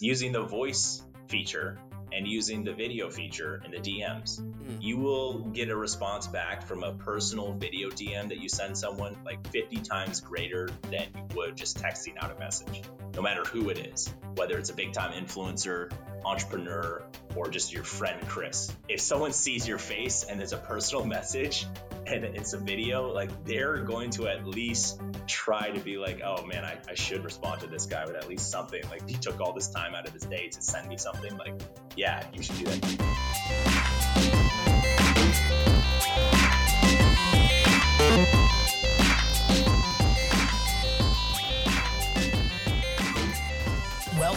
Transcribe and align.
using 0.00 0.32
the 0.32 0.42
voice 0.42 1.02
feature 1.28 1.78
and 2.12 2.26
using 2.26 2.64
the 2.64 2.72
video 2.72 3.08
feature 3.08 3.62
in 3.64 3.70
the 3.70 3.76
DMs, 3.76 4.40
mm. 4.40 4.82
you 4.82 4.96
will 4.96 5.40
get 5.50 5.68
a 5.68 5.76
response 5.76 6.26
back 6.26 6.66
from 6.66 6.82
a 6.82 6.92
personal 6.94 7.52
video 7.52 7.88
DM 7.88 8.28
that 8.28 8.38
you 8.38 8.48
send 8.48 8.76
someone 8.76 9.16
like 9.24 9.46
50 9.48 9.76
times 9.82 10.20
greater 10.20 10.68
than 10.90 11.06
you 11.14 11.36
would 11.36 11.56
just 11.56 11.78
texting 11.78 12.14
out 12.20 12.34
a 12.34 12.38
message, 12.38 12.82
no 13.14 13.22
matter 13.22 13.42
who 13.44 13.70
it 13.70 13.78
is, 13.78 14.12
whether 14.34 14.58
it's 14.58 14.70
a 14.70 14.74
big 14.74 14.92
time 14.92 15.12
influencer, 15.12 15.92
entrepreneur, 16.24 17.04
or 17.36 17.48
just 17.48 17.72
your 17.72 17.84
friend 17.84 18.20
Chris. 18.28 18.72
If 18.88 19.00
someone 19.00 19.32
sees 19.32 19.66
your 19.66 19.78
face 19.78 20.24
and 20.24 20.38
there's 20.38 20.52
a 20.52 20.58
personal 20.58 21.04
message 21.16 21.66
and 22.06 22.24
it's 22.24 22.52
a 22.52 22.58
video, 22.58 23.12
like 23.12 23.44
they're 23.44 23.78
going 23.78 24.10
to 24.10 24.28
at 24.28 24.46
least 24.46 25.00
try 25.26 25.70
to 25.70 25.80
be 25.80 25.96
like, 25.96 26.20
oh 26.24 26.44
man, 26.44 26.64
I, 26.64 26.78
I 26.88 26.94
should 26.94 27.24
respond 27.24 27.60
to 27.62 27.66
this 27.66 27.86
guy 27.86 28.04
with 28.06 28.16
at 28.16 28.28
least 28.28 28.50
something. 28.50 28.82
Like 28.90 29.08
he 29.08 29.16
took 29.16 29.40
all 29.40 29.52
this 29.52 29.68
time 29.68 29.94
out 29.94 30.06
of 30.06 30.12
his 30.12 30.24
day 30.24 30.48
to 30.48 30.62
send 30.62 30.88
me 30.88 30.96
something. 30.96 31.36
Like, 31.36 31.54
yeah, 31.96 32.24
you 32.32 32.42
should 32.42 32.58
do 32.58 32.64
that. 32.66 33.10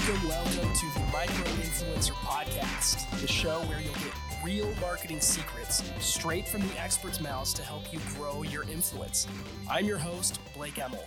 Welcome, 0.06 0.28
welcome 0.28 0.74
to 0.74 0.94
the 0.96 1.06
Micro 1.14 1.46
Influencer 1.62 2.12
Podcast, 2.12 3.10
the 3.22 3.28
show 3.28 3.62
where 3.68 3.80
you'll 3.80 3.94
get 3.94 4.12
real 4.44 4.70
marketing 4.82 5.22
secrets 5.22 5.82
straight 6.02 6.46
from 6.46 6.60
the 6.60 6.78
experts' 6.78 7.22
mouths 7.22 7.54
to 7.54 7.62
help 7.62 7.94
you 7.94 8.00
grow 8.18 8.44
your 8.44 8.64
influence. 8.64 9.28
I'm 9.70 9.86
your 9.86 9.98
host, 9.98 10.42
Blake 10.58 10.78
Emmel. 10.78 11.06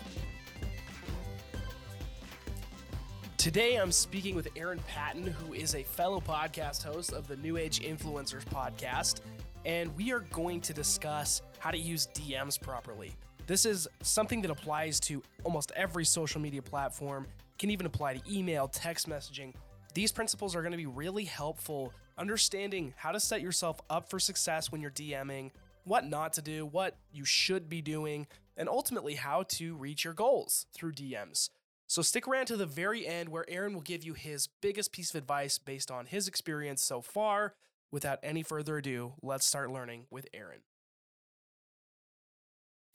Today, 3.36 3.76
I'm 3.76 3.92
speaking 3.92 4.34
with 4.34 4.48
Aaron 4.56 4.80
Patton, 4.88 5.26
who 5.26 5.52
is 5.52 5.74
a 5.74 5.82
fellow 5.82 6.18
podcast 6.18 6.82
host 6.82 7.12
of 7.12 7.28
the 7.28 7.36
New 7.36 7.58
Age 7.58 7.80
Influencers 7.80 8.46
podcast, 8.46 9.20
and 9.66 9.94
we 9.94 10.10
are 10.10 10.20
going 10.20 10.62
to 10.62 10.72
discuss 10.72 11.42
how 11.58 11.70
to 11.70 11.78
use 11.78 12.08
DMs 12.14 12.58
properly. 12.58 13.12
This 13.46 13.66
is 13.66 13.86
something 14.00 14.40
that 14.40 14.50
applies 14.50 14.98
to 15.00 15.22
almost 15.44 15.70
every 15.76 16.06
social 16.06 16.40
media 16.40 16.62
platform 16.62 17.26
can 17.58 17.70
even 17.70 17.86
apply 17.86 18.14
to 18.14 18.32
email, 18.32 18.68
text 18.68 19.08
messaging. 19.08 19.54
These 19.94 20.12
principles 20.12 20.54
are 20.54 20.62
going 20.62 20.72
to 20.72 20.78
be 20.78 20.86
really 20.86 21.24
helpful 21.24 21.92
understanding 22.18 22.94
how 22.96 23.12
to 23.12 23.20
set 23.20 23.40
yourself 23.40 23.80
up 23.90 24.10
for 24.10 24.18
success 24.18 24.70
when 24.70 24.80
you're 24.80 24.90
DMing, 24.90 25.50
what 25.84 26.04
not 26.04 26.32
to 26.34 26.42
do, 26.42 26.66
what 26.66 26.96
you 27.12 27.24
should 27.24 27.68
be 27.68 27.82
doing, 27.82 28.26
and 28.56 28.68
ultimately 28.68 29.14
how 29.14 29.42
to 29.44 29.76
reach 29.76 30.04
your 30.04 30.14
goals 30.14 30.66
through 30.72 30.92
DMs. 30.92 31.50
So 31.86 32.02
stick 32.02 32.26
around 32.26 32.46
to 32.46 32.56
the 32.56 32.66
very 32.66 33.06
end 33.06 33.28
where 33.28 33.48
Aaron 33.48 33.74
will 33.74 33.80
give 33.80 34.02
you 34.02 34.14
his 34.14 34.48
biggest 34.60 34.92
piece 34.92 35.10
of 35.10 35.16
advice 35.16 35.58
based 35.58 35.90
on 35.90 36.06
his 36.06 36.26
experience 36.26 36.82
so 36.82 37.00
far. 37.00 37.54
Without 37.92 38.18
any 38.22 38.42
further 38.42 38.78
ado, 38.78 39.14
let's 39.22 39.46
start 39.46 39.70
learning 39.70 40.06
with 40.10 40.26
Aaron. 40.34 40.60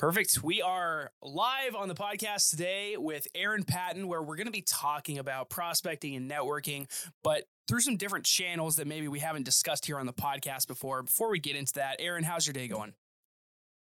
Perfect. 0.02 0.41
We 0.41 0.63
are 0.63 1.11
live 1.21 1.75
on 1.75 1.88
the 1.88 1.94
podcast 1.94 2.49
today 2.49 2.97
with 2.97 3.27
Aaron 3.35 3.61
Patton, 3.61 4.07
where 4.07 4.19
we're 4.19 4.35
going 4.35 4.47
to 4.47 4.52
be 4.52 4.63
talking 4.63 5.19
about 5.19 5.52
prospecting 5.52 6.16
and 6.16 6.27
networking, 6.27 6.88
but 7.23 7.44
through 7.67 7.81
some 7.81 7.97
different 7.97 8.25
channels 8.25 8.77
that 8.77 8.88
maybe 8.88 9.07
we 9.07 9.19
haven't 9.19 9.44
discussed 9.44 9.85
here 9.85 9.99
on 9.99 10.07
the 10.07 10.13
podcast 10.13 10.67
before. 10.67 11.03
Before 11.03 11.29
we 11.29 11.38
get 11.38 11.55
into 11.55 11.73
that, 11.73 11.97
Aaron, 11.99 12.23
how's 12.23 12.47
your 12.47 12.53
day 12.53 12.67
going? 12.67 12.94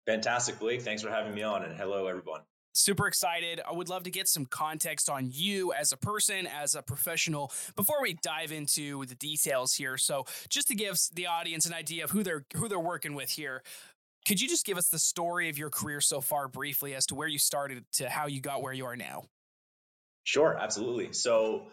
Fantastic, 0.07 0.59
Blake. 0.59 0.81
Thanks 0.81 1.01
for 1.01 1.09
having 1.09 1.33
me 1.33 1.41
on, 1.41 1.63
and 1.63 1.73
hello, 1.73 2.07
everyone. 2.07 2.41
Super 2.73 3.07
excited. 3.07 3.59
I 3.67 3.73
would 3.73 3.89
love 3.89 4.03
to 4.03 4.11
get 4.11 4.27
some 4.27 4.45
context 4.45 5.09
on 5.09 5.29
you 5.31 5.73
as 5.73 5.91
a 5.91 5.97
person, 5.97 6.47
as 6.47 6.75
a 6.75 6.81
professional, 6.81 7.51
before 7.75 8.01
we 8.01 8.13
dive 8.21 8.51
into 8.51 9.05
the 9.05 9.15
details 9.15 9.73
here. 9.73 9.97
So, 9.97 10.25
just 10.49 10.67
to 10.67 10.75
give 10.75 10.97
the 11.13 11.27
audience 11.27 11.65
an 11.65 11.73
idea 11.73 12.03
of 12.03 12.11
who 12.11 12.23
they're 12.23 12.45
who 12.55 12.67
they're 12.67 12.79
working 12.79 13.15
with 13.15 13.31
here, 13.31 13.63
could 14.27 14.39
you 14.41 14.47
just 14.47 14.65
give 14.65 14.77
us 14.77 14.89
the 14.89 14.99
story 14.99 15.49
of 15.49 15.57
your 15.57 15.69
career 15.69 16.01
so 16.01 16.21
far 16.21 16.47
briefly 16.47 16.93
as 16.93 17.05
to 17.07 17.15
where 17.15 17.27
you 17.27 17.39
started 17.39 17.83
to 17.93 18.09
how 18.09 18.27
you 18.27 18.41
got 18.41 18.61
where 18.61 18.73
you 18.73 18.85
are 18.85 18.95
now? 18.95 19.23
Sure, 20.23 20.55
absolutely. 20.59 21.13
So, 21.13 21.63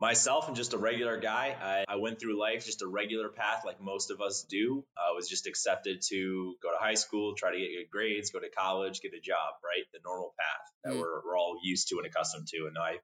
myself, 0.00 0.46
I'm 0.48 0.54
just 0.54 0.72
a 0.72 0.78
regular 0.78 1.18
guy. 1.18 1.54
I, 1.60 1.84
I 1.92 1.96
went 1.96 2.18
through 2.18 2.40
life 2.40 2.64
just 2.64 2.82
a 2.82 2.86
regular 2.86 3.28
path 3.28 3.62
like 3.66 3.80
most 3.80 4.10
of 4.10 4.20
us 4.20 4.46
do. 4.48 4.84
I 4.96 5.14
was 5.14 5.28
just 5.28 5.46
accepted 5.46 6.00
to 6.08 6.54
go 6.62 6.70
to 6.70 6.78
high 6.78 6.94
school, 6.94 7.34
try 7.34 7.52
to 7.52 7.58
get 7.58 7.68
good 7.76 7.90
grades, 7.90 8.30
go 8.30 8.40
to 8.40 8.48
college, 8.48 9.00
get 9.00 9.12
a 9.12 9.20
job, 9.20 9.54
right? 9.64 9.84
The 9.92 10.00
normal 10.04 10.34
path 10.38 10.72
that 10.84 10.92
mm. 10.94 11.00
we're, 11.00 11.20
we're 11.26 11.36
all 11.36 11.58
used 11.62 11.88
to 11.88 11.98
and 11.98 12.06
accustomed 12.06 12.46
to. 12.48 12.66
And 12.68 12.78
I, 12.78 12.96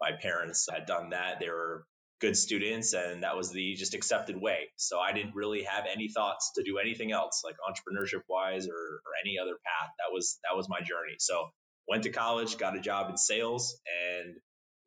my 0.00 0.12
parents 0.12 0.68
had 0.70 0.86
done 0.86 1.10
that. 1.10 1.40
They 1.40 1.48
were 1.48 1.84
good 2.20 2.36
students 2.36 2.92
and 2.92 3.22
that 3.22 3.36
was 3.36 3.50
the 3.50 3.74
just 3.74 3.94
accepted 3.94 4.40
way. 4.40 4.68
So 4.76 4.98
i 4.98 5.12
didn't 5.12 5.34
really 5.34 5.62
have 5.64 5.84
any 5.92 6.08
thoughts 6.08 6.52
to 6.56 6.62
do 6.62 6.78
anything 6.78 7.12
else 7.12 7.42
like 7.44 7.56
entrepreneurship 7.56 8.22
wise 8.28 8.66
or, 8.66 8.72
or 8.72 9.12
any 9.24 9.38
other 9.38 9.54
path. 9.64 9.90
That 9.98 10.12
was 10.12 10.38
that 10.44 10.56
was 10.56 10.68
my 10.68 10.80
journey. 10.80 11.16
So 11.18 11.48
went 11.88 12.04
to 12.04 12.10
college 12.10 12.58
got 12.58 12.76
a 12.76 12.80
job 12.80 13.10
in 13.10 13.16
sales 13.16 13.80
and 14.08 14.36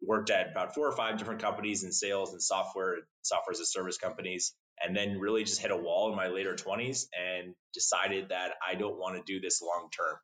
worked 0.02 0.30
at 0.30 0.52
about 0.52 0.76
four 0.76 0.88
or 0.88 0.96
five 0.96 1.18
different 1.18 1.42
companies 1.42 1.84
in 1.84 1.92
sales 1.92 2.34
and 2.34 2.42
software 2.42 2.98
software 3.24 3.52
as 3.52 3.60
a 3.60 3.66
service 3.66 3.98
companies 3.98 4.54
and 4.82 4.96
then 4.96 5.20
really 5.20 5.44
just 5.44 5.62
hit 5.62 5.72
a 5.72 5.78
wall 5.78 6.10
in 6.10 6.16
my 6.16 6.28
later 6.28 6.56
20s 6.56 7.06
and 7.18 7.56
decided 7.74 8.30
that 8.30 8.52
i 8.68 8.76
don't 8.76 8.98
want 8.98 9.16
to 9.16 9.24
do 9.26 9.40
this 9.40 9.62
long 9.62 9.90
term. 9.90 10.18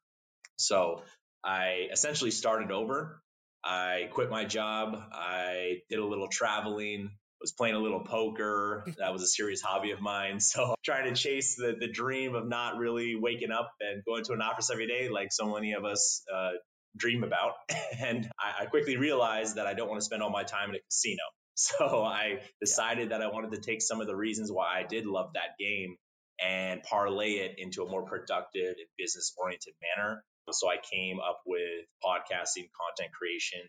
So 0.57 1.01
i 1.43 1.87
essentially 1.91 2.31
started 2.31 2.71
over 2.71 3.21
I 3.63 4.09
quit 4.11 4.29
my 4.29 4.45
job. 4.45 4.95
I 5.11 5.81
did 5.89 5.99
a 5.99 6.05
little 6.05 6.27
traveling, 6.27 7.11
was 7.41 7.51
playing 7.51 7.75
a 7.75 7.79
little 7.79 8.01
poker. 8.01 8.85
That 8.97 9.13
was 9.13 9.21
a 9.21 9.27
serious 9.27 9.61
hobby 9.61 9.91
of 9.91 10.01
mine. 10.01 10.39
So 10.49 10.75
trying 10.83 11.13
to 11.13 11.19
chase 11.19 11.55
the, 11.55 11.75
the 11.79 11.87
dream 11.87 12.35
of 12.35 12.47
not 12.47 12.77
really 12.77 13.15
waking 13.15 13.51
up 13.51 13.71
and 13.79 14.03
going 14.03 14.23
to 14.25 14.33
an 14.33 14.41
office 14.41 14.69
every 14.71 14.87
day 14.87 15.09
like 15.09 15.29
so 15.31 15.53
many 15.53 15.73
of 15.73 15.85
us 15.85 16.23
uh, 16.33 16.51
dream 16.97 17.23
about. 17.23 17.53
And 17.99 18.29
I, 18.39 18.63
I, 18.63 18.65
quickly 18.65 18.95
realized 18.97 19.55
that 19.57 19.67
I 19.67 19.73
don't 19.73 19.89
want 19.89 19.99
to 19.99 20.05
spend 20.05 20.23
all 20.23 20.29
my 20.29 20.43
time 20.43 20.69
in 20.69 20.75
a 20.75 20.79
casino. 20.79 21.23
So 21.55 22.01
I 22.03 22.39
decided 22.61 23.09
yeah. 23.09 23.17
that 23.17 23.25
I 23.25 23.29
wanted 23.29 23.51
to 23.51 23.59
take 23.59 23.81
some 23.81 23.99
of 23.99 24.07
the 24.07 24.15
reasons 24.15 24.49
why 24.49 24.79
I 24.79 24.83
did 24.83 25.05
love 25.05 25.31
that 25.33 25.57
game 25.59 25.97
and 26.41 26.81
parlay 26.83 27.31
it 27.33 27.55
into 27.57 27.83
a 27.83 27.89
more 27.89 28.03
productive 28.03 28.75
and 28.77 28.87
business 28.97 29.33
oriented 29.37 29.73
manner 29.83 30.23
so 30.51 30.69
I 30.69 30.77
came 30.77 31.19
up 31.19 31.41
with 31.45 31.85
podcasting, 32.03 32.69
content 32.79 33.13
creation, 33.17 33.61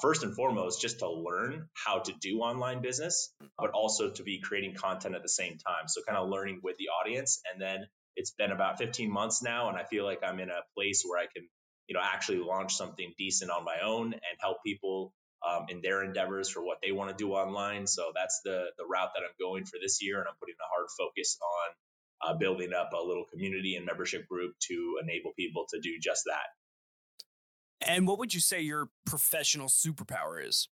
first 0.00 0.22
and 0.22 0.34
foremost, 0.34 0.80
just 0.80 1.00
to 1.00 1.10
learn 1.10 1.68
how 1.74 2.00
to 2.00 2.12
do 2.20 2.40
online 2.40 2.82
business, 2.82 3.32
but 3.58 3.70
also 3.70 4.10
to 4.10 4.22
be 4.22 4.40
creating 4.40 4.74
content 4.74 5.14
at 5.14 5.22
the 5.22 5.28
same 5.28 5.58
time. 5.58 5.88
So 5.88 6.02
kind 6.06 6.18
of 6.18 6.28
learning 6.28 6.60
with 6.62 6.76
the 6.78 6.88
audience. 6.88 7.40
And 7.52 7.60
then 7.60 7.86
it's 8.16 8.32
been 8.32 8.52
about 8.52 8.78
15 8.78 9.10
months 9.10 9.42
now, 9.42 9.68
and 9.68 9.76
I 9.76 9.84
feel 9.84 10.04
like 10.04 10.20
I'm 10.24 10.40
in 10.40 10.48
a 10.48 10.62
place 10.74 11.02
where 11.06 11.20
I 11.20 11.26
can, 11.26 11.48
you 11.86 11.94
know, 11.94 12.00
actually 12.02 12.38
launch 12.38 12.74
something 12.74 13.12
decent 13.18 13.50
on 13.50 13.64
my 13.64 13.76
own 13.84 14.12
and 14.12 14.36
help 14.40 14.58
people 14.64 15.12
um, 15.46 15.66
in 15.68 15.80
their 15.82 16.02
endeavors 16.02 16.48
for 16.48 16.64
what 16.64 16.78
they 16.82 16.92
want 16.92 17.10
to 17.10 17.16
do 17.16 17.32
online. 17.32 17.86
So 17.86 18.12
that's 18.14 18.40
the 18.44 18.66
the 18.78 18.86
route 18.86 19.10
that 19.14 19.22
I'm 19.22 19.36
going 19.38 19.64
for 19.64 19.78
this 19.80 20.02
year, 20.02 20.18
and 20.18 20.26
I'm 20.28 20.34
putting 20.40 20.56
a 20.58 20.68
hard 20.74 20.88
focus 20.98 21.38
on 21.42 21.74
uh, 22.22 22.34
building 22.34 22.72
up 22.72 22.90
a 22.92 23.02
little 23.02 23.24
community 23.30 23.76
and 23.76 23.86
membership 23.86 24.26
group 24.28 24.54
to 24.68 24.98
enable 25.02 25.32
people 25.36 25.66
to 25.70 25.80
do 25.80 25.98
just 26.00 26.24
that. 26.26 27.86
And 27.86 28.06
what 28.06 28.18
would 28.18 28.32
you 28.32 28.40
say 28.40 28.62
your 28.62 28.88
professional 29.04 29.68
superpower 29.68 30.44
is? 30.46 30.68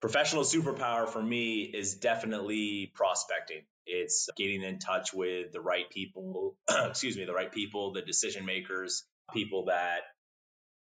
Professional 0.00 0.42
superpower 0.42 1.08
for 1.08 1.22
me 1.22 1.62
is 1.62 1.94
definitely 1.94 2.92
prospecting. 2.94 3.62
It's 3.86 4.28
getting 4.36 4.62
in 4.62 4.78
touch 4.78 5.14
with 5.14 5.52
the 5.52 5.60
right 5.60 5.88
people, 5.90 6.56
excuse 6.70 7.16
me, 7.16 7.24
the 7.24 7.32
right 7.32 7.50
people, 7.50 7.92
the 7.92 8.02
decision 8.02 8.44
makers, 8.44 9.04
people 9.32 9.66
that 9.66 10.00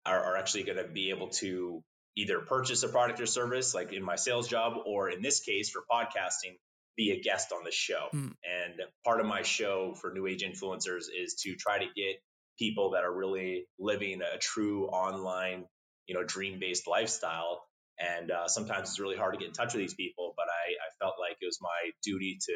are, 0.05 0.19
are 0.19 0.37
actually 0.37 0.63
going 0.63 0.77
to 0.77 0.87
be 0.87 1.11
able 1.11 1.29
to 1.29 1.83
either 2.15 2.39
purchase 2.39 2.83
a 2.83 2.89
product 2.89 3.21
or 3.21 3.25
service, 3.25 3.73
like 3.73 3.93
in 3.93 4.03
my 4.03 4.15
sales 4.15 4.47
job, 4.47 4.73
or 4.85 5.09
in 5.09 5.21
this 5.21 5.39
case 5.39 5.69
for 5.69 5.83
podcasting, 5.89 6.57
be 6.97 7.11
a 7.11 7.21
guest 7.21 7.53
on 7.53 7.63
the 7.63 7.71
show. 7.71 8.07
Mm. 8.13 8.33
And 8.43 8.81
part 9.05 9.21
of 9.21 9.27
my 9.27 9.43
show 9.43 9.93
for 10.01 10.11
New 10.11 10.25
Age 10.27 10.43
influencers 10.43 11.05
is 11.15 11.35
to 11.43 11.55
try 11.55 11.77
to 11.77 11.85
get 11.85 12.17
people 12.57 12.91
that 12.91 13.03
are 13.03 13.15
really 13.15 13.67
living 13.77 14.21
a 14.21 14.39
true 14.39 14.87
online, 14.87 15.65
you 16.07 16.15
know, 16.15 16.23
dream 16.23 16.59
based 16.59 16.87
lifestyle. 16.87 17.63
And 17.99 18.31
uh, 18.31 18.47
sometimes 18.47 18.89
it's 18.89 18.99
really 18.99 19.15
hard 19.15 19.33
to 19.33 19.39
get 19.39 19.47
in 19.47 19.53
touch 19.53 19.73
with 19.73 19.81
these 19.81 19.93
people, 19.93 20.33
but 20.35 20.45
I, 20.49 20.73
I 20.73 20.89
felt 20.99 21.15
like 21.19 21.37
it 21.41 21.45
was 21.45 21.59
my 21.61 21.91
duty 22.03 22.39
to 22.41 22.53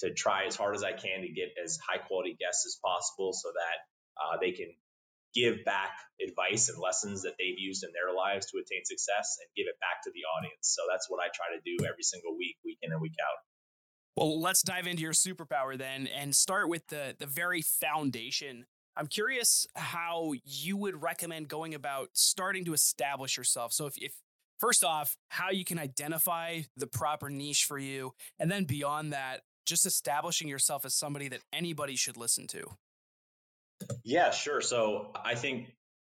to 0.00 0.12
try 0.12 0.46
as 0.48 0.56
hard 0.56 0.74
as 0.74 0.82
I 0.82 0.92
can 0.92 1.20
to 1.20 1.28
get 1.28 1.54
as 1.62 1.78
high 1.78 1.98
quality 1.98 2.34
guests 2.34 2.66
as 2.66 2.80
possible, 2.82 3.32
so 3.32 3.52
that 3.54 3.76
uh, 4.18 4.36
they 4.40 4.52
can 4.52 4.72
give 5.32 5.64
back 5.64 5.96
advice 6.20 6.68
and 6.68 6.76
lessons 6.76 7.22
that 7.22 7.36
they've 7.38 7.56
used 7.56 7.84
in 7.84 7.92
their 7.92 8.12
lives 8.12 8.50
to 8.50 8.58
attain 8.60 8.84
success 8.84 9.40
and 9.40 9.48
give 9.56 9.64
it 9.64 9.80
back 9.80 10.04
to 10.04 10.10
the 10.12 10.28
audience. 10.28 10.76
So 10.76 10.84
that's 10.90 11.08
what 11.08 11.24
I 11.24 11.32
try 11.32 11.56
to 11.56 11.60
do 11.64 11.84
every 11.88 12.04
single 12.04 12.36
week, 12.36 12.56
week 12.64 12.76
in 12.82 12.92
and 12.92 13.00
week 13.00 13.16
out. 13.16 13.40
Well, 14.16 14.40
let's 14.40 14.62
dive 14.62 14.86
into 14.86 15.02
your 15.02 15.12
superpower 15.12 15.76
then 15.76 16.06
and 16.06 16.34
start 16.36 16.68
with 16.68 16.86
the 16.88 17.16
the 17.18 17.26
very 17.26 17.62
foundation. 17.62 18.66
I'm 18.96 19.06
curious 19.06 19.66
how 19.74 20.34
you 20.44 20.76
would 20.76 21.02
recommend 21.02 21.48
going 21.48 21.74
about 21.74 22.10
starting 22.12 22.66
to 22.66 22.74
establish 22.74 23.38
yourself. 23.38 23.72
So 23.72 23.86
if, 23.86 23.94
if 23.96 24.12
first 24.60 24.84
off, 24.84 25.16
how 25.30 25.50
you 25.50 25.64
can 25.64 25.78
identify 25.78 26.60
the 26.76 26.86
proper 26.86 27.30
niche 27.30 27.64
for 27.64 27.78
you. 27.78 28.12
And 28.38 28.50
then 28.50 28.64
beyond 28.64 29.14
that, 29.14 29.40
just 29.64 29.86
establishing 29.86 30.46
yourself 30.46 30.84
as 30.84 30.94
somebody 30.94 31.28
that 31.28 31.40
anybody 31.52 31.96
should 31.96 32.18
listen 32.18 32.46
to. 32.48 32.64
Yeah, 34.04 34.30
sure. 34.30 34.60
So 34.60 35.10
I 35.24 35.34
think 35.34 35.74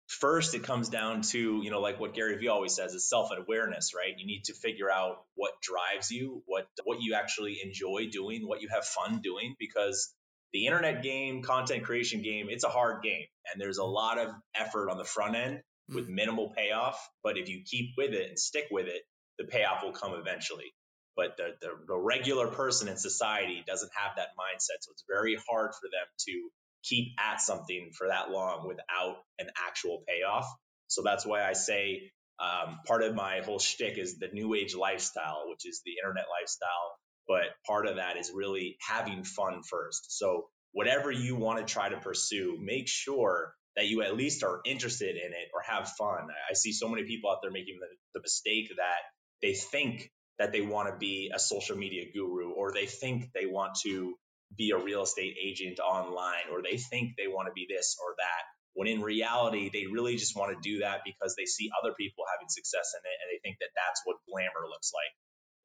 first 0.08 0.54
it 0.54 0.64
comes 0.64 0.90
down 0.90 1.22
to 1.22 1.62
you 1.64 1.72
know 1.72 1.82
like 1.82 2.00
what 2.00 2.14
gary 2.14 2.38
vee 2.38 2.48
always 2.48 2.76
says 2.76 2.94
is 2.94 3.10
self-awareness 3.10 3.94
right 3.96 4.14
you 4.18 4.28
need 4.28 4.44
to 4.44 4.54
figure 4.54 4.90
out 4.90 5.24
what 5.34 5.52
drives 5.62 6.12
you 6.12 6.44
what 6.46 6.68
what 6.84 7.02
you 7.02 7.16
actually 7.16 7.58
enjoy 7.64 8.08
doing 8.12 8.48
what 8.48 8.62
you 8.62 8.68
have 8.70 8.86
fun 8.86 9.20
doing 9.24 9.56
because 9.60 10.14
the 10.54 10.68
internet 10.68 11.02
game 11.02 11.42
content 11.42 11.84
creation 11.84 12.22
game 12.22 12.48
it's 12.50 12.64
a 12.64 12.70
hard 12.70 13.02
game 13.02 13.26
and 13.52 13.60
there's 13.60 13.80
a 13.80 13.84
lot 13.84 14.20
of 14.20 14.30
effort 14.54 14.92
on 14.92 14.98
the 14.98 15.04
front 15.04 15.36
end 15.36 15.60
with 15.90 16.08
mm. 16.08 16.14
minimal 16.14 16.54
payoff 16.56 17.10
but 17.24 17.38
if 17.38 17.50
you 17.50 17.64
keep 17.66 17.92
with 17.98 18.14
it 18.14 18.30
and 18.30 18.38
stick 18.38 18.66
with 18.70 18.88
it 18.88 19.02
the 19.40 19.46
payoff 19.46 19.84
will 19.84 19.92
come 19.92 20.14
eventually 20.14 20.72
but 21.16 21.36
the, 21.38 21.56
the, 21.62 21.70
the 21.88 21.98
regular 21.98 22.48
person 22.48 22.90
in 22.90 22.98
society 22.98 23.64
doesn't 23.66 23.92
have 23.96 24.18
that 24.18 24.30
mindset 24.38 24.78
so 24.82 24.92
it's 24.92 25.04
very 25.10 25.36
hard 25.50 25.72
for 25.74 25.90
them 25.92 26.06
to 26.20 26.50
keep 26.88 27.14
at 27.20 27.42
something 27.42 27.92
for 27.98 28.08
that 28.08 28.30
long 28.32 28.68
without 28.68 29.18
an 29.40 29.48
actual 29.68 30.04
payoff. 30.08 30.48
So 30.88 31.02
that's 31.04 31.26
why 31.26 31.44
I 31.44 31.54
say 31.54 32.12
um, 32.40 32.80
part 32.86 33.04
of 33.04 33.16
my 33.16 33.42
whole 33.44 33.60
shtick 33.60 33.98
is 33.98 34.20
the 34.20 34.28
new 34.28 34.54
age 34.56 34.76
lifestyle, 34.76 35.44
which 35.48 35.66
is 35.66 35.82
the 35.86 35.94
internet 36.02 36.26
lifestyle. 36.30 36.92
But 37.28 37.46
part 37.66 37.88
of 37.88 37.96
that 37.96 38.18
is 38.18 38.32
really 38.34 38.78
having 38.80 39.24
fun 39.24 39.64
first. 39.64 40.18
So 40.18 40.48
whatever 40.74 41.12
you 41.12 41.36
want 41.36 41.66
to 41.66 41.74
try 41.74 41.90
to 41.90 41.98
pursue, 41.98 42.58
make 42.62 42.88
sure 42.88 43.54
that 43.76 43.88
you 43.88 44.04
at 44.04 44.16
least 44.16 44.44
are 44.44 44.62
interested 44.66 45.16
in 45.16 45.32
it 45.32 45.50
or 45.54 45.62
have 45.68 45.90
fun. 45.90 46.28
I 46.50 46.54
see 46.54 46.72
so 46.72 46.88
many 46.88 47.04
people 47.04 47.32
out 47.32 47.40
there 47.42 47.52
making 47.52 47.78
the, 47.80 47.88
the 48.14 48.22
mistake 48.22 48.72
that 48.78 49.00
they 49.42 49.54
think 49.54 50.12
that 50.38 50.52
they 50.52 50.62
want 50.62 50.90
to 50.90 50.98
be 50.98 51.32
a 51.34 51.40
social 51.40 51.78
media 51.78 52.04
guru 52.14 52.52
or 52.52 52.72
they 52.72 52.86
think 52.86 53.32
they 53.34 53.46
want 53.46 53.76
to 53.84 54.16
be 54.56 54.72
a 54.72 54.78
real 54.78 55.04
estate 55.04 55.36
agent 55.42 55.80
online 55.80 56.50
or 56.52 56.62
they 56.62 56.78
think 56.78 57.16
they 57.18 57.28
want 57.28 57.48
to 57.48 57.54
be 57.54 57.68
this 57.70 57.98
or 58.04 58.16
that 58.18 58.44
when 58.74 58.88
in 58.88 59.02
reality 59.02 59.70
they 59.72 59.86
really 59.86 60.18
just 60.18 60.36
want 60.36 60.52
to 60.52 60.60
do 60.62 60.80
that 60.80 61.02
because 61.06 61.36
they 61.36 61.46
see 61.46 61.70
other 61.82 61.94
people 61.98 62.26
having 62.32 62.48
success 62.50 62.94
in 62.94 63.02
it 63.04 63.18
and 63.22 63.28
they 63.32 63.40
think 63.44 63.58
that 63.60 63.70
that's 63.76 64.02
what 64.06 64.18
glamour 64.30 64.68
looks 64.70 64.92
like. 64.94 65.14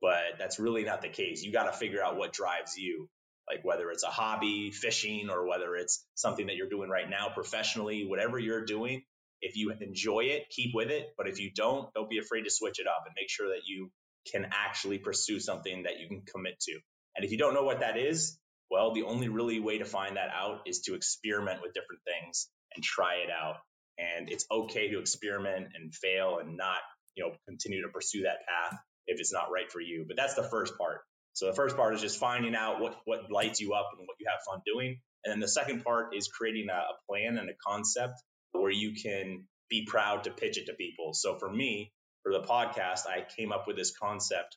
But 0.01 0.39
that's 0.39 0.59
really 0.59 0.85
not 0.85 1.03
the 1.03 1.09
case. 1.09 1.43
You 1.43 1.53
got 1.53 1.65
to 1.65 1.73
figure 1.73 2.03
out 2.03 2.17
what 2.17 2.33
drives 2.33 2.77
you 2.77 3.09
like 3.49 3.65
whether 3.65 3.91
it's 3.91 4.05
a 4.05 4.09
hobby 4.09 4.71
fishing 4.71 5.29
or 5.29 5.49
whether 5.49 5.75
it's 5.75 6.05
something 6.15 6.47
that 6.47 6.57
you're 6.57 6.69
doing 6.69 6.89
right 6.89 7.09
now 7.09 7.29
professionally 7.35 8.07
whatever 8.07 8.39
you're 8.39 8.65
doing 8.65 9.03
if 9.41 9.57
you 9.57 9.73
enjoy 9.81 10.21
it 10.21 10.49
keep 10.51 10.73
with 10.73 10.91
it 10.91 11.09
but 11.17 11.27
if 11.27 11.41
you 11.41 11.51
don't 11.53 11.93
don't 11.95 12.09
be 12.09 12.19
afraid 12.19 12.43
to 12.43 12.51
switch 12.51 12.79
it 12.79 12.87
up 12.87 13.03
and 13.07 13.15
make 13.19 13.29
sure 13.29 13.49
that 13.49 13.63
you 13.67 13.91
can 14.31 14.47
actually 14.53 14.99
pursue 14.99 15.41
something 15.41 15.85
that 15.85 15.99
you 16.01 16.09
can 16.09 16.23
commit 16.23 16.59
to. 16.61 16.73
And 17.17 17.25
if 17.25 17.33
you 17.33 17.39
don't 17.39 17.55
know 17.55 17.65
what 17.65 17.81
that 17.81 17.97
is 17.97 18.39
well, 18.71 18.95
the 18.95 19.03
only 19.03 19.29
really 19.29 19.61
way 19.61 19.79
to 19.79 19.85
find 19.85 20.17
that 20.17 20.31
out 20.31 20.61
is 20.67 20.81
to 20.83 20.95
experiment 20.95 21.61
with 21.63 21.75
different 21.75 22.03
things 22.05 22.49
and 22.75 22.85
try 22.85 23.17
it 23.17 23.31
out. 23.31 23.57
And 23.99 24.31
it's 24.31 24.47
okay 24.51 24.89
to 24.91 25.01
experiment 25.01 25.69
and 25.75 25.95
fail 25.95 26.39
and 26.39 26.57
not, 26.57 26.79
you 27.17 27.25
know, 27.25 27.33
continue 27.47 27.83
to 27.83 27.89
pursue 27.89 28.23
that 28.23 28.47
path 28.47 28.79
if 29.07 29.21
it's 29.21 29.33
not 29.33 29.51
right 29.53 29.71
for 29.71 29.81
you. 29.81 30.05
But 30.07 30.17
that's 30.17 30.35
the 30.35 30.45
first 30.45 30.79
part. 30.79 31.01
So 31.33 31.47
the 31.47 31.53
first 31.53 31.77
part 31.77 31.95
is 31.95 32.01
just 32.01 32.19
finding 32.19 32.55
out 32.55 32.81
what 32.81 32.97
what 33.05 33.31
lights 33.31 33.61
you 33.61 33.75
up 33.75 33.91
and 33.97 34.07
what 34.07 34.17
you 34.19 34.27
have 34.29 34.41
fun 34.49 34.63
doing. 34.65 35.01
And 35.25 35.33
then 35.33 35.41
the 35.41 35.49
second 35.49 35.85
part 35.85 36.15
is 36.15 36.29
creating 36.29 36.69
a, 36.71 36.75
a 36.75 36.95
plan 37.09 37.39
and 37.39 37.51
a 37.51 37.55
concept 37.67 38.15
where 38.53 38.71
you 38.71 38.95
can 38.95 39.45
be 39.69 39.85
proud 39.87 40.25
to 40.25 40.31
pitch 40.31 40.59
it 40.59 40.67
to 40.67 40.75
people. 40.75 41.13
So 41.13 41.39
for 41.39 41.51
me, 41.51 41.93
for 42.23 42.33
the 42.33 42.43
podcast, 42.43 43.07
I 43.07 43.25
came 43.37 43.53
up 43.53 43.67
with 43.67 43.77
this 43.77 43.93
concept 43.97 44.57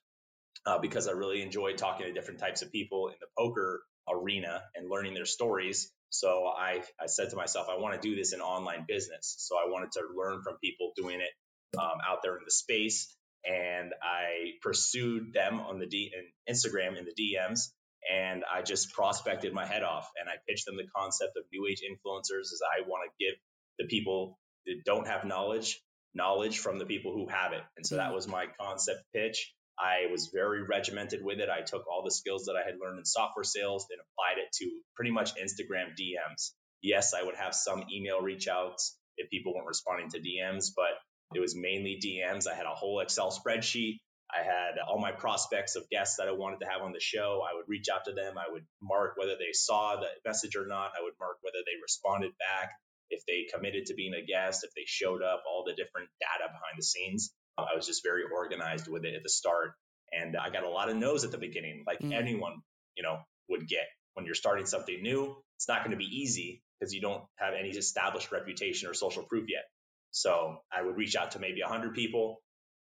uh, 0.65 0.79
because 0.79 1.07
I 1.07 1.11
really 1.11 1.41
enjoyed 1.41 1.77
talking 1.77 2.07
to 2.07 2.13
different 2.13 2.39
types 2.39 2.61
of 2.61 2.71
people 2.71 3.09
in 3.09 3.15
the 3.19 3.27
poker 3.37 3.83
arena 4.09 4.61
and 4.75 4.89
learning 4.89 5.13
their 5.13 5.25
stories. 5.25 5.91
So 6.09 6.45
I, 6.45 6.83
I 6.99 7.07
said 7.07 7.31
to 7.31 7.35
myself, 7.35 7.67
I 7.69 7.79
want 7.79 7.99
to 7.99 8.07
do 8.07 8.15
this 8.15 8.33
in 8.33 8.41
online 8.41 8.85
business. 8.87 9.35
So 9.39 9.55
I 9.55 9.69
wanted 9.69 9.91
to 9.93 10.01
learn 10.15 10.41
from 10.43 10.57
people 10.63 10.91
doing 10.95 11.19
it 11.21 11.79
um, 11.79 11.97
out 12.07 12.19
there 12.23 12.35
in 12.35 12.43
the 12.45 12.51
space. 12.51 13.15
And 13.45 13.93
I 14.01 14.53
pursued 14.61 15.33
them 15.33 15.59
on 15.59 15.79
the 15.79 15.85
D 15.85 16.11
in 16.13 16.53
Instagram 16.53 16.97
in 16.97 17.05
the 17.05 17.11
DMs 17.11 17.69
and 18.11 18.43
I 18.51 18.61
just 18.61 18.93
prospected 18.93 19.53
my 19.53 19.65
head 19.65 19.83
off 19.83 20.09
and 20.19 20.29
I 20.29 20.33
pitched 20.47 20.65
them 20.65 20.77
the 20.77 20.87
concept 20.95 21.37
of 21.37 21.43
new 21.51 21.67
age 21.69 21.81
influencers 21.81 22.51
as 22.51 22.61
I 22.61 22.87
want 22.87 23.09
to 23.09 23.25
give 23.25 23.35
the 23.79 23.85
people 23.85 24.39
that 24.65 24.83
don't 24.85 25.07
have 25.07 25.25
knowledge 25.25 25.81
knowledge 26.15 26.59
from 26.59 26.77
the 26.77 26.85
people 26.85 27.11
who 27.11 27.27
have 27.27 27.53
it. 27.53 27.61
And 27.75 27.85
so 27.85 27.95
that 27.95 28.07
mm-hmm. 28.07 28.15
was 28.15 28.27
my 28.27 28.45
concept 28.59 29.01
pitch. 29.15 29.51
I 29.79 30.07
was 30.11 30.29
very 30.33 30.63
regimented 30.63 31.23
with 31.23 31.39
it. 31.39 31.49
I 31.49 31.61
took 31.61 31.87
all 31.87 32.03
the 32.03 32.11
skills 32.11 32.45
that 32.45 32.55
I 32.55 32.63
had 32.63 32.79
learned 32.79 32.99
in 32.99 33.05
software 33.05 33.43
sales 33.43 33.87
and 33.89 33.99
applied 33.99 34.41
it 34.43 34.51
to 34.59 34.81
pretty 34.95 35.11
much 35.11 35.35
Instagram 35.35 35.95
DMs. 35.99 36.51
Yes, 36.81 37.13
I 37.13 37.23
would 37.23 37.35
have 37.35 37.55
some 37.55 37.83
email 37.91 38.21
reach 38.21 38.47
outs 38.47 38.97
if 39.17 39.29
people 39.29 39.53
weren't 39.53 39.67
responding 39.67 40.09
to 40.09 40.19
DMs, 40.19 40.71
but 40.75 40.91
it 41.33 41.39
was 41.39 41.55
mainly 41.55 41.99
DMs. 42.03 42.47
I 42.47 42.55
had 42.55 42.65
a 42.65 42.75
whole 42.75 42.99
Excel 42.99 43.31
spreadsheet. 43.31 43.99
I 44.33 44.43
had 44.43 44.79
all 44.87 44.99
my 44.99 45.11
prospects 45.11 45.75
of 45.75 45.89
guests 45.89 46.17
that 46.17 46.27
I 46.27 46.31
wanted 46.31 46.59
to 46.61 46.65
have 46.65 46.81
on 46.81 46.91
the 46.91 46.99
show. 46.99 47.41
I 47.47 47.55
would 47.55 47.65
reach 47.67 47.87
out 47.93 48.05
to 48.05 48.13
them. 48.13 48.37
I 48.37 48.51
would 48.51 48.65
mark 48.81 49.13
whether 49.15 49.35
they 49.37 49.53
saw 49.53 49.95
the 49.95 50.07
message 50.25 50.55
or 50.55 50.65
not. 50.65 50.91
I 50.97 51.03
would 51.03 51.13
mark 51.19 51.37
whether 51.41 51.61
they 51.65 51.77
responded 51.81 52.31
back, 52.39 52.71
if 53.09 53.23
they 53.27 53.45
committed 53.53 53.87
to 53.87 53.93
being 53.93 54.13
a 54.13 54.25
guest, 54.25 54.63
if 54.63 54.73
they 54.73 54.85
showed 54.85 55.21
up, 55.21 55.43
all 55.47 55.63
the 55.65 55.73
different 55.73 56.09
data 56.19 56.49
behind 56.49 56.77
the 56.77 56.83
scenes. 56.83 57.31
I 57.57 57.75
was 57.75 57.85
just 57.85 58.03
very 58.03 58.23
organized 58.23 58.87
with 58.87 59.05
it 59.05 59.15
at 59.15 59.23
the 59.23 59.29
start. 59.29 59.71
And 60.11 60.37
I 60.37 60.49
got 60.49 60.63
a 60.63 60.69
lot 60.69 60.89
of 60.89 60.95
no's 60.95 61.23
at 61.23 61.31
the 61.31 61.37
beginning, 61.37 61.83
like 61.87 61.99
mm. 61.99 62.13
anyone, 62.13 62.61
you 62.95 63.03
know, 63.03 63.19
would 63.49 63.67
get 63.67 63.87
when 64.13 64.25
you're 64.25 64.35
starting 64.35 64.65
something 64.65 65.01
new. 65.01 65.35
It's 65.57 65.67
not 65.67 65.79
going 65.79 65.91
to 65.91 65.97
be 65.97 66.05
easy 66.05 66.61
because 66.79 66.93
you 66.93 67.01
don't 67.01 67.23
have 67.37 67.53
any 67.59 67.69
established 67.69 68.31
reputation 68.31 68.89
or 68.89 68.93
social 68.93 69.23
proof 69.23 69.45
yet. 69.49 69.63
So 70.11 70.57
I 70.71 70.83
would 70.83 70.95
reach 70.95 71.15
out 71.15 71.31
to 71.31 71.39
maybe 71.39 71.61
100 71.61 71.95
people. 71.95 72.41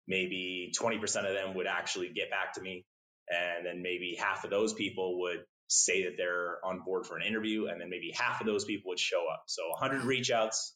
Maybe 0.08 0.72
20% 0.76 1.00
of 1.00 1.34
them 1.34 1.54
would 1.54 1.66
actually 1.66 2.08
get 2.08 2.30
back 2.30 2.54
to 2.54 2.60
me. 2.60 2.84
And 3.28 3.64
then 3.64 3.82
maybe 3.82 4.16
half 4.18 4.44
of 4.44 4.50
those 4.50 4.72
people 4.72 5.20
would 5.20 5.44
say 5.68 6.04
that 6.04 6.16
they're 6.16 6.58
on 6.64 6.80
board 6.84 7.06
for 7.06 7.16
an 7.16 7.22
interview. 7.22 7.66
And 7.66 7.80
then 7.80 7.88
maybe 7.88 8.12
half 8.14 8.40
of 8.40 8.46
those 8.46 8.64
people 8.64 8.90
would 8.90 8.98
show 8.98 9.26
up. 9.32 9.44
So 9.46 9.62
100 9.70 10.04
reach 10.04 10.30
outs, 10.32 10.74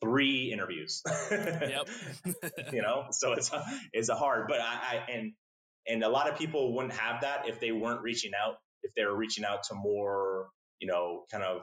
three 0.00 0.52
interviews. 0.52 1.02
yep. 1.30 1.88
you 2.72 2.82
know, 2.82 3.06
so 3.10 3.32
it's 3.32 3.50
it's 3.92 4.08
a 4.08 4.14
hard, 4.14 4.46
but 4.48 4.60
I, 4.60 4.64
I 4.64 5.10
and 5.12 5.32
and 5.86 6.02
a 6.02 6.08
lot 6.08 6.30
of 6.30 6.38
people 6.38 6.74
wouldn't 6.74 6.94
have 6.94 7.22
that 7.22 7.48
if 7.48 7.60
they 7.60 7.72
weren't 7.72 8.02
reaching 8.02 8.32
out. 8.34 8.56
If 8.82 8.94
they 8.94 9.04
were 9.04 9.16
reaching 9.16 9.44
out 9.44 9.64
to 9.64 9.74
more, 9.74 10.48
you 10.78 10.88
know, 10.88 11.24
kind 11.30 11.42
of 11.42 11.62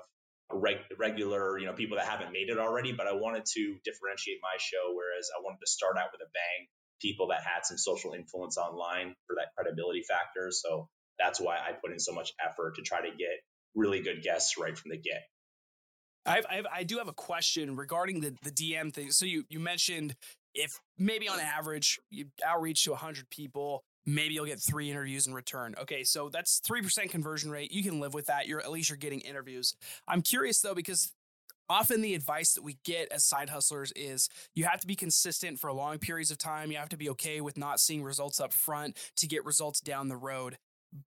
reg- 0.51 0.89
regular, 0.97 1.57
you 1.57 1.65
know, 1.65 1.73
people 1.73 1.97
that 1.97 2.07
haven't 2.07 2.31
made 2.31 2.49
it 2.49 2.57
already. 2.57 2.93
But 2.93 3.07
I 3.07 3.13
wanted 3.13 3.45
to 3.53 3.77
differentiate 3.83 4.39
my 4.41 4.57
show, 4.59 4.93
whereas 4.93 5.29
I 5.37 5.41
wanted 5.43 5.59
to 5.59 5.67
start 5.67 5.97
out 5.97 6.09
with 6.11 6.21
a 6.21 6.31
bang. 6.33 6.67
People 7.01 7.29
that 7.29 7.41
had 7.41 7.65
some 7.65 7.77
social 7.77 8.13
influence 8.13 8.57
online 8.57 9.15
for 9.27 9.35
that 9.37 9.49
credibility 9.55 10.03
factor. 10.03 10.49
So 10.51 10.87
that's 11.17 11.39
why 11.39 11.57
I 11.57 11.73
put 11.73 11.91
in 11.91 11.99
so 11.99 12.13
much 12.13 12.33
effort 12.43 12.75
to 12.75 12.81
try 12.81 13.01
to 13.01 13.09
get 13.09 13.41
really 13.75 14.01
good 14.01 14.21
guests 14.23 14.57
right 14.57 14.77
from 14.77 14.91
the 14.91 14.97
get. 14.97 15.23
I've, 16.25 16.45
I've, 16.49 16.65
I 16.73 16.83
do 16.83 16.97
have 16.97 17.07
a 17.07 17.13
question 17.13 17.75
regarding 17.75 18.21
the, 18.21 18.35
the 18.43 18.51
DM 18.51 18.93
thing. 18.93 19.11
So 19.11 19.25
you, 19.25 19.43
you 19.49 19.59
mentioned 19.59 20.15
if 20.53 20.79
maybe 20.97 21.27
on 21.27 21.39
average 21.39 21.99
you 22.09 22.25
outreach 22.45 22.83
to 22.83 22.91
100 22.91 23.29
people, 23.29 23.83
maybe 24.05 24.33
you'll 24.33 24.45
get 24.45 24.59
three 24.59 24.89
interviews 24.89 25.27
in 25.27 25.33
return. 25.33 25.75
Okay, 25.81 26.03
so 26.03 26.29
that's 26.29 26.61
3% 26.61 27.09
conversion 27.09 27.51
rate. 27.51 27.71
You 27.71 27.83
can 27.83 27.99
live 27.99 28.13
with 28.13 28.27
that. 28.27 28.47
You're 28.47 28.61
at 28.61 28.71
least 28.71 28.89
you're 28.89 28.97
getting 28.97 29.21
interviews. 29.21 29.75
I'm 30.07 30.21
curious 30.21 30.61
though 30.61 30.75
because 30.75 31.11
often 31.69 32.01
the 32.01 32.15
advice 32.15 32.53
that 32.53 32.63
we 32.63 32.77
get 32.83 33.11
as 33.11 33.23
side 33.23 33.49
hustlers 33.49 33.93
is 33.95 34.29
you 34.53 34.65
have 34.65 34.81
to 34.81 34.87
be 34.87 34.95
consistent 34.95 35.57
for 35.59 35.71
long 35.71 35.99
periods 35.99 36.31
of 36.31 36.37
time. 36.37 36.71
You 36.71 36.77
have 36.77 36.89
to 36.89 36.97
be 36.97 37.09
okay 37.11 37.41
with 37.41 37.57
not 37.57 37.79
seeing 37.79 38.03
results 38.03 38.39
up 38.39 38.53
front 38.53 38.97
to 39.17 39.27
get 39.27 39.45
results 39.45 39.79
down 39.79 40.09
the 40.09 40.17
road. 40.17 40.57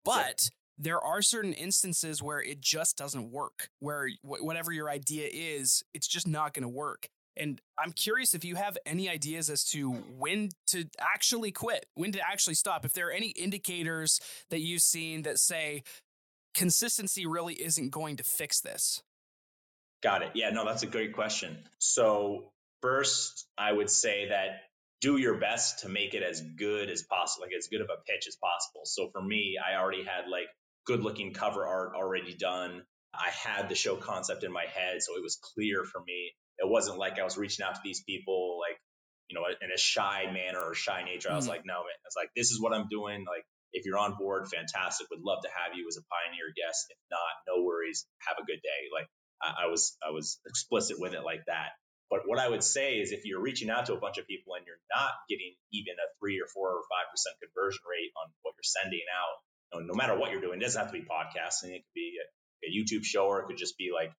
But 0.05 0.50
there 0.77 0.99
are 0.99 1.21
certain 1.21 1.53
instances 1.53 2.21
where 2.21 2.41
it 2.41 2.61
just 2.61 2.97
doesn't 2.97 3.31
work, 3.31 3.69
where 3.79 4.09
whatever 4.21 4.71
your 4.71 4.89
idea 4.89 5.29
is, 5.31 5.83
it's 5.93 6.07
just 6.07 6.27
not 6.27 6.53
going 6.53 6.63
to 6.63 6.69
work. 6.69 7.07
And 7.35 7.59
I'm 7.79 7.91
curious 7.91 8.33
if 8.33 8.45
you 8.45 8.55
have 8.55 8.77
any 8.85 9.09
ideas 9.09 9.49
as 9.49 9.63
to 9.71 9.91
when 9.91 10.49
to 10.67 10.85
actually 10.99 11.51
quit, 11.51 11.85
when 11.95 12.11
to 12.11 12.19
actually 12.19 12.53
stop. 12.53 12.85
If 12.85 12.93
there 12.93 13.07
are 13.07 13.11
any 13.11 13.29
indicators 13.29 14.19
that 14.51 14.59
you've 14.59 14.81
seen 14.81 15.23
that 15.23 15.39
say 15.39 15.83
consistency 16.53 17.25
really 17.25 17.55
isn't 17.55 17.89
going 17.89 18.17
to 18.17 18.23
fix 18.23 18.61
this. 18.61 19.01
Got 20.03 20.21
it. 20.21 20.31
Yeah, 20.35 20.51
no, 20.51 20.65
that's 20.65 20.83
a 20.83 20.87
great 20.87 21.13
question. 21.13 21.57
So, 21.79 22.51
first, 22.81 23.47
I 23.57 23.71
would 23.71 23.89
say 23.89 24.27
that 24.29 24.63
do 25.03 25.17
your 25.17 25.37
best 25.37 25.79
to 25.79 25.89
make 25.89 26.13
it 26.13 26.23
as 26.23 26.41
good 26.41 26.89
as 26.89 27.03
possible, 27.03 27.45
like 27.45 27.53
as 27.57 27.67
good 27.67 27.81
of 27.81 27.89
a 27.89 28.01
pitch 28.09 28.25
as 28.25 28.37
possible. 28.37 28.81
So 28.85 29.09
for 29.11 29.21
me, 29.21 29.57
I 29.59 29.77
already 29.77 30.03
had 30.03 30.29
like 30.29 30.47
good 30.85 31.01
looking 31.01 31.33
cover 31.33 31.65
art 31.65 31.93
already 31.95 32.35
done. 32.35 32.83
I 33.13 33.29
had 33.29 33.69
the 33.69 33.75
show 33.75 33.95
concept 33.95 34.43
in 34.43 34.51
my 34.51 34.65
head, 34.65 35.01
so 35.01 35.15
it 35.15 35.23
was 35.23 35.37
clear 35.41 35.83
for 35.83 36.01
me. 36.05 36.33
It 36.57 36.69
wasn't 36.69 36.97
like 36.97 37.19
I 37.19 37.23
was 37.23 37.37
reaching 37.37 37.65
out 37.65 37.75
to 37.75 37.81
these 37.83 38.03
people 38.03 38.59
like 38.59 38.79
you 39.29 39.39
know, 39.39 39.47
in 39.49 39.71
a 39.71 39.77
shy 39.77 40.29
manner 40.31 40.59
or 40.59 40.75
shy 40.75 41.03
nature. 41.03 41.31
I 41.31 41.35
was 41.35 41.45
mm. 41.45 41.55
like, 41.57 41.65
no, 41.65 41.81
man. 41.81 41.97
I 41.97 42.07
was 42.07 42.17
like, 42.17 42.29
this 42.35 42.51
is 42.51 42.61
what 42.61 42.73
I'm 42.73 42.87
doing. 42.87 43.25
Like, 43.25 43.45
if 43.73 43.85
you're 43.85 43.97
on 43.97 44.13
board, 44.13 44.45
fantastic. 44.47 45.09
Would 45.09 45.25
love 45.25 45.41
to 45.41 45.49
have 45.49 45.73
you 45.73 45.89
as 45.89 45.97
a 45.97 46.05
pioneer 46.05 46.53
guest. 46.53 46.93
If 46.93 47.01
not, 47.09 47.33
no 47.49 47.63
worries. 47.63 48.05
Have 48.27 48.37
a 48.37 48.45
good 48.45 48.61
day. 48.61 48.93
Like, 48.93 49.09
I, 49.41 49.65
I 49.65 49.67
was, 49.73 49.97
I 50.05 50.11
was 50.11 50.37
explicit 50.45 50.99
with 50.99 51.17
it 51.17 51.23
like 51.23 51.49
that. 51.49 51.73
But 52.11 52.29
what 52.29 52.37
I 52.37 52.45
would 52.45 52.61
say 52.61 53.01
is 53.01 53.09
if 53.09 53.25
you're 53.25 53.41
reaching 53.41 53.73
out 53.73 53.89
to 53.89 53.97
a 53.97 53.99
bunch 53.99 54.21
of 54.21 54.29
people 54.29 54.53
and 54.53 54.67
you're 54.69 54.83
not 54.93 55.17
getting 55.25 55.57
even 55.73 55.97
a 55.97 56.05
three 56.21 56.37
or 56.37 56.45
four 56.45 56.69
or 56.69 56.85
five 56.85 57.09
percent 57.09 57.33
conversion 57.41 57.81
rate 57.89 58.13
on 58.13 58.29
what 58.45 58.53
you're 58.53 58.69
sending 58.69 59.07
out, 59.09 59.41
no 59.79 59.93
matter 59.93 60.17
what 60.17 60.31
you're 60.31 60.41
doing, 60.41 60.59
it 60.59 60.63
doesn't 60.63 60.79
have 60.81 60.91
to 60.91 60.99
be 60.99 61.05
podcasting. 61.05 61.75
It 61.75 61.83
could 61.83 61.95
be 61.95 62.15
a, 62.19 62.67
a 62.67 62.71
YouTube 62.71 63.03
show 63.03 63.25
or 63.25 63.41
it 63.41 63.47
could 63.47 63.57
just 63.57 63.77
be 63.77 63.91
like 63.93 64.11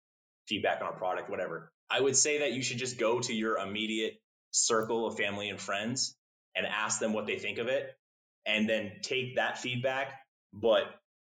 feedback 0.48 0.82
on 0.82 0.88
a 0.88 0.96
product, 0.96 1.30
whatever. 1.30 1.70
I 1.90 2.00
would 2.00 2.16
say 2.16 2.38
that 2.40 2.52
you 2.52 2.62
should 2.62 2.78
just 2.78 2.98
go 2.98 3.20
to 3.20 3.32
your 3.32 3.58
immediate 3.58 4.14
circle 4.50 5.06
of 5.06 5.16
family 5.16 5.48
and 5.48 5.60
friends 5.60 6.16
and 6.56 6.66
ask 6.66 7.00
them 7.00 7.12
what 7.12 7.26
they 7.26 7.38
think 7.38 7.58
of 7.58 7.68
it 7.68 7.90
and 8.46 8.68
then 8.68 8.92
take 9.02 9.36
that 9.36 9.58
feedback 9.58 10.12
but 10.52 10.84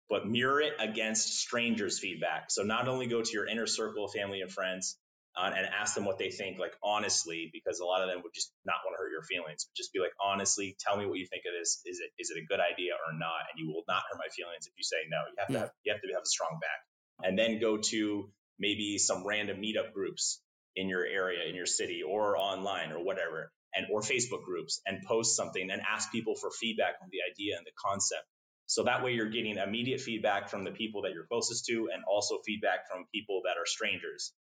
but 0.09 0.27
mirror 0.27 0.61
it 0.61 0.73
against 0.79 1.39
strangers 1.39 1.99
feedback 1.99 2.51
so 2.51 2.63
not 2.63 2.89
only 2.89 3.07
go 3.07 3.21
to 3.21 3.33
your 3.33 3.47
inner 3.47 3.67
circle 3.67 4.07
of 4.07 4.13
family 4.13 4.41
and 4.41 4.51
friends 4.51 4.97
uh, 5.37 5.51
and 5.55 5.67
ask 5.67 5.95
them 5.95 6.05
what 6.05 6.19
they 6.19 6.31
think 6.31 6.59
like 6.59 6.75
honestly 6.83 7.51
because 7.53 7.79
a 7.79 7.85
lot 7.85 8.03
of 8.03 8.09
them 8.09 8.21
would 8.23 8.35
just 8.35 8.53
not 8.67 8.83
want 8.85 8.95
to 8.95 8.99
hurt 8.99 9.13
your 9.13 9.23
feelings 9.23 9.65
but 9.65 9.75
just 9.77 9.93
be 9.93 10.01
like 10.01 10.15
honestly 10.19 10.77
tell 10.81 10.97
me 10.97 11.07
what 11.07 11.19
you 11.19 11.27
think 11.27 11.45
of 11.47 11.55
this. 11.59 11.83
Is 11.87 12.01
it 12.01 12.11
is 12.19 12.31
it 12.31 12.39
a 12.41 12.47
good 12.47 12.61
idea 12.61 12.95
or 12.95 13.15
not? 13.17 13.47
And 13.51 13.57
you 13.57 13.69
will 13.69 13.85
not 13.87 14.03
hurt 14.11 14.19
my 14.19 14.31
feelings 14.35 14.67
if 14.67 14.75
you 14.77 14.85
say 14.85 15.07
no. 15.09 15.19
You 15.31 15.37
have 15.39 15.49
to 15.49 15.59
have, 15.61 15.71
you 15.85 15.93
have 15.93 16.03
to 16.03 16.09
have 16.15 16.25
a 16.25 16.33
strong 16.33 16.59
back. 16.61 16.81
And 17.23 17.39
then 17.39 17.61
go 17.61 17.79
to 17.79 18.31
maybe 18.59 18.99
some 18.99 19.27
random 19.27 19.61
meetup 19.61 19.93
groups 19.93 20.41
in 20.77 20.89
your 20.89 21.05
area, 21.05 21.49
in 21.49 21.55
your 21.55 21.67
city, 21.67 22.03
or 22.03 22.37
online, 22.37 22.93
or 22.93 23.03
whatever, 23.03 23.53
and 23.75 23.87
or 23.93 24.01
Facebook 24.01 24.45
groups, 24.45 24.81
and 24.87 25.03
post 25.07 25.37
something 25.37 25.71
and 25.71 25.83
ask 25.83 26.11
people 26.11 26.35
for 26.37 26.51
feedback 26.51 26.95
on 27.03 27.09
the 27.11 27.19
idea 27.31 27.57
and 27.57 27.67
the 27.67 27.77
concept. 27.77 28.25
So 28.67 28.85
that 28.85 29.03
way, 29.03 29.13
you're 29.13 29.31
getting 29.31 29.59
immediate 29.59 30.01
feedback 30.01 30.49
from 30.49 30.65
the 30.65 30.71
people 30.71 31.03
that 31.03 31.13
you're 31.13 31.27
closest 31.27 31.67
to, 31.67 31.89
and 31.93 32.05
also 32.09 32.39
feedback 32.47 32.89
from 32.89 33.05
people 33.13 33.43
that 33.45 33.59
are 33.59 33.67
strangers. 33.67 34.33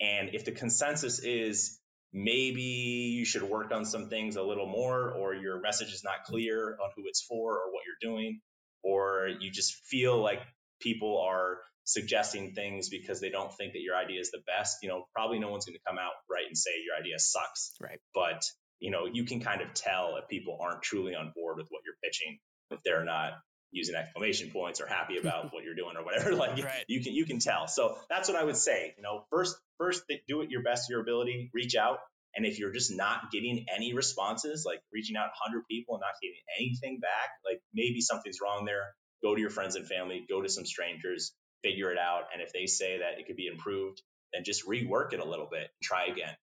And 0.00 0.34
if 0.34 0.44
the 0.44 0.52
consensus 0.52 1.18
is 1.20 1.78
maybe 2.12 2.62
you 2.62 3.24
should 3.24 3.42
work 3.42 3.72
on 3.72 3.84
some 3.84 4.08
things 4.08 4.36
a 4.36 4.42
little 4.42 4.66
more, 4.66 5.12
or 5.12 5.34
your 5.34 5.60
message 5.60 5.92
is 5.92 6.02
not 6.04 6.24
clear 6.24 6.76
on 6.82 6.90
who 6.96 7.04
it's 7.06 7.22
for 7.22 7.54
or 7.54 7.72
what 7.72 7.82
you're 7.86 8.10
doing, 8.12 8.40
or 8.82 9.28
you 9.40 9.50
just 9.50 9.74
feel 9.86 10.20
like 10.20 10.40
people 10.80 11.20
are 11.20 11.58
suggesting 11.84 12.52
things 12.52 12.88
because 12.88 13.20
they 13.20 13.30
don't 13.30 13.52
think 13.54 13.72
that 13.72 13.80
your 13.80 13.96
idea 13.96 14.20
is 14.20 14.30
the 14.30 14.42
best, 14.46 14.78
you 14.82 14.88
know, 14.88 15.06
probably 15.14 15.38
no 15.38 15.50
one's 15.50 15.64
going 15.64 15.76
to 15.76 15.82
come 15.86 15.98
out 15.98 16.12
right 16.30 16.46
and 16.46 16.58
say 16.58 16.70
your 16.84 16.96
idea 16.98 17.18
sucks. 17.18 17.72
Right. 17.80 18.00
But, 18.12 18.42
you 18.80 18.90
know, 18.90 19.06
you 19.10 19.24
can 19.24 19.40
kind 19.40 19.62
of 19.62 19.72
tell 19.72 20.16
if 20.16 20.28
people 20.28 20.58
aren't 20.60 20.82
truly 20.82 21.14
on 21.14 21.32
board 21.34 21.58
with 21.58 21.68
what 21.70 21.82
you're 21.84 21.94
pitching, 22.02 22.38
if 22.70 22.80
they're 22.84 23.04
not 23.04 23.34
using 23.76 23.94
exclamation 23.94 24.50
points 24.50 24.80
or 24.80 24.86
happy 24.86 25.18
about 25.18 25.44
what 25.52 25.64
you're 25.64 25.74
doing 25.74 25.96
or 25.96 26.04
whatever 26.04 26.34
like 26.34 26.62
right. 26.62 26.84
you 26.88 27.02
can 27.02 27.14
you 27.14 27.24
can 27.24 27.38
tell 27.38 27.68
so 27.68 27.96
that's 28.08 28.28
what 28.28 28.36
i 28.36 28.44
would 28.44 28.56
say 28.56 28.94
you 28.96 29.02
know 29.02 29.24
first 29.30 29.56
first 29.78 30.02
do 30.26 30.40
it 30.40 30.50
your 30.50 30.62
best 30.62 30.88
your 30.90 31.00
ability 31.00 31.50
reach 31.54 31.76
out 31.76 31.98
and 32.34 32.44
if 32.44 32.58
you're 32.58 32.72
just 32.72 32.94
not 32.94 33.30
getting 33.30 33.66
any 33.74 33.94
responses 33.94 34.64
like 34.66 34.80
reaching 34.92 35.16
out 35.16 35.28
100 35.44 35.62
people 35.70 35.94
and 35.94 36.00
not 36.00 36.14
getting 36.20 36.40
anything 36.58 36.98
back 37.00 37.30
like 37.44 37.60
maybe 37.74 38.00
something's 38.00 38.38
wrong 38.42 38.64
there 38.64 38.94
go 39.22 39.34
to 39.34 39.40
your 39.40 39.50
friends 39.50 39.76
and 39.76 39.86
family 39.86 40.26
go 40.28 40.42
to 40.42 40.48
some 40.48 40.64
strangers 40.64 41.32
figure 41.66 41.90
it 41.90 41.98
out. 41.98 42.24
And 42.32 42.42
if 42.42 42.52
they 42.52 42.66
say 42.66 42.98
that 42.98 43.18
it 43.18 43.26
could 43.26 43.36
be 43.36 43.46
improved, 43.46 44.02
then 44.32 44.44
just 44.44 44.66
rework 44.66 45.12
it 45.12 45.20
a 45.20 45.24
little 45.24 45.48
bit 45.50 45.62
and 45.62 45.82
try 45.82 46.06
again. 46.06 46.34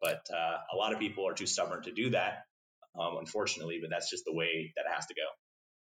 But 0.00 0.22
uh, 0.32 0.56
a 0.72 0.76
lot 0.76 0.92
of 0.92 0.98
people 0.98 1.28
are 1.28 1.34
too 1.34 1.46
stubborn 1.46 1.82
to 1.84 1.92
do 1.92 2.10
that, 2.10 2.44
um, 2.98 3.16
unfortunately, 3.18 3.78
but 3.80 3.90
that's 3.90 4.10
just 4.10 4.24
the 4.24 4.34
way 4.34 4.72
that 4.76 4.82
it 4.82 4.94
has 4.94 5.06
to 5.06 5.14
go. 5.14 5.26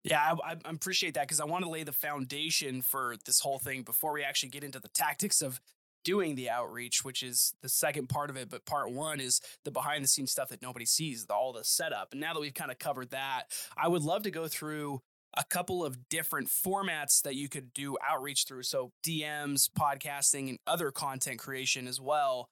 Yeah, 0.05 0.35
I, 0.45 0.53
I 0.53 0.71
appreciate 0.71 1.15
that 1.15 1.23
because 1.23 1.41
I 1.41 1.45
want 1.45 1.65
to 1.65 1.71
lay 1.71 1.83
the 1.83 1.93
foundation 1.93 2.83
for 2.83 3.17
this 3.27 3.41
whole 3.41 3.59
thing 3.59 3.83
before 3.83 4.13
we 4.13 4.23
actually 4.23 4.51
get 4.51 4.65
into 4.65 4.81
the 4.81 4.89
tactics 4.89 5.43
of 5.43 5.61
doing 6.05 6.37
the 6.37 6.49
outreach, 6.49 7.05
which 7.05 7.23
is 7.23 7.55
the 7.63 7.69
second 7.69 8.09
part 8.09 8.31
of 8.31 8.37
it. 8.37 8.49
But 8.49 8.65
part 8.65 8.91
one 8.91 9.21
is 9.21 9.41
the 9.65 9.71
behind 9.71 10.05
the 10.05 10.09
scenes 10.09 10.31
stuff 10.31 10.49
that 10.49 10.63
nobody 10.63 10.87
sees, 10.87 11.27
the, 11.27 11.35
all 11.35 11.53
the 11.53 11.65
setup. 11.65 12.13
And 12.13 12.21
now 12.21 12.33
that 12.33 12.41
we've 12.41 12.55
kind 12.55 12.71
of 12.71 12.79
covered 12.79 13.11
that, 13.11 13.45
I 13.77 13.89
would 13.89 14.03
love 14.03 14.23
to 14.23 14.31
go 14.31 14.49
through 14.49 15.01
a 15.37 15.45
couple 15.45 15.85
of 15.85 16.09
different 16.09 16.49
formats 16.49 17.23
that 17.23 17.35
you 17.35 17.49
could 17.49 17.75
do 17.75 17.97
outreach 18.07 18.45
through. 18.47 18.63
So 18.63 18.93
DMs, 19.05 19.69
podcasting, 19.79 20.49
and 20.49 20.59
other 20.67 20.91
content 20.91 21.39
creation 21.39 21.87
as 21.87 22.01
well 22.01 22.49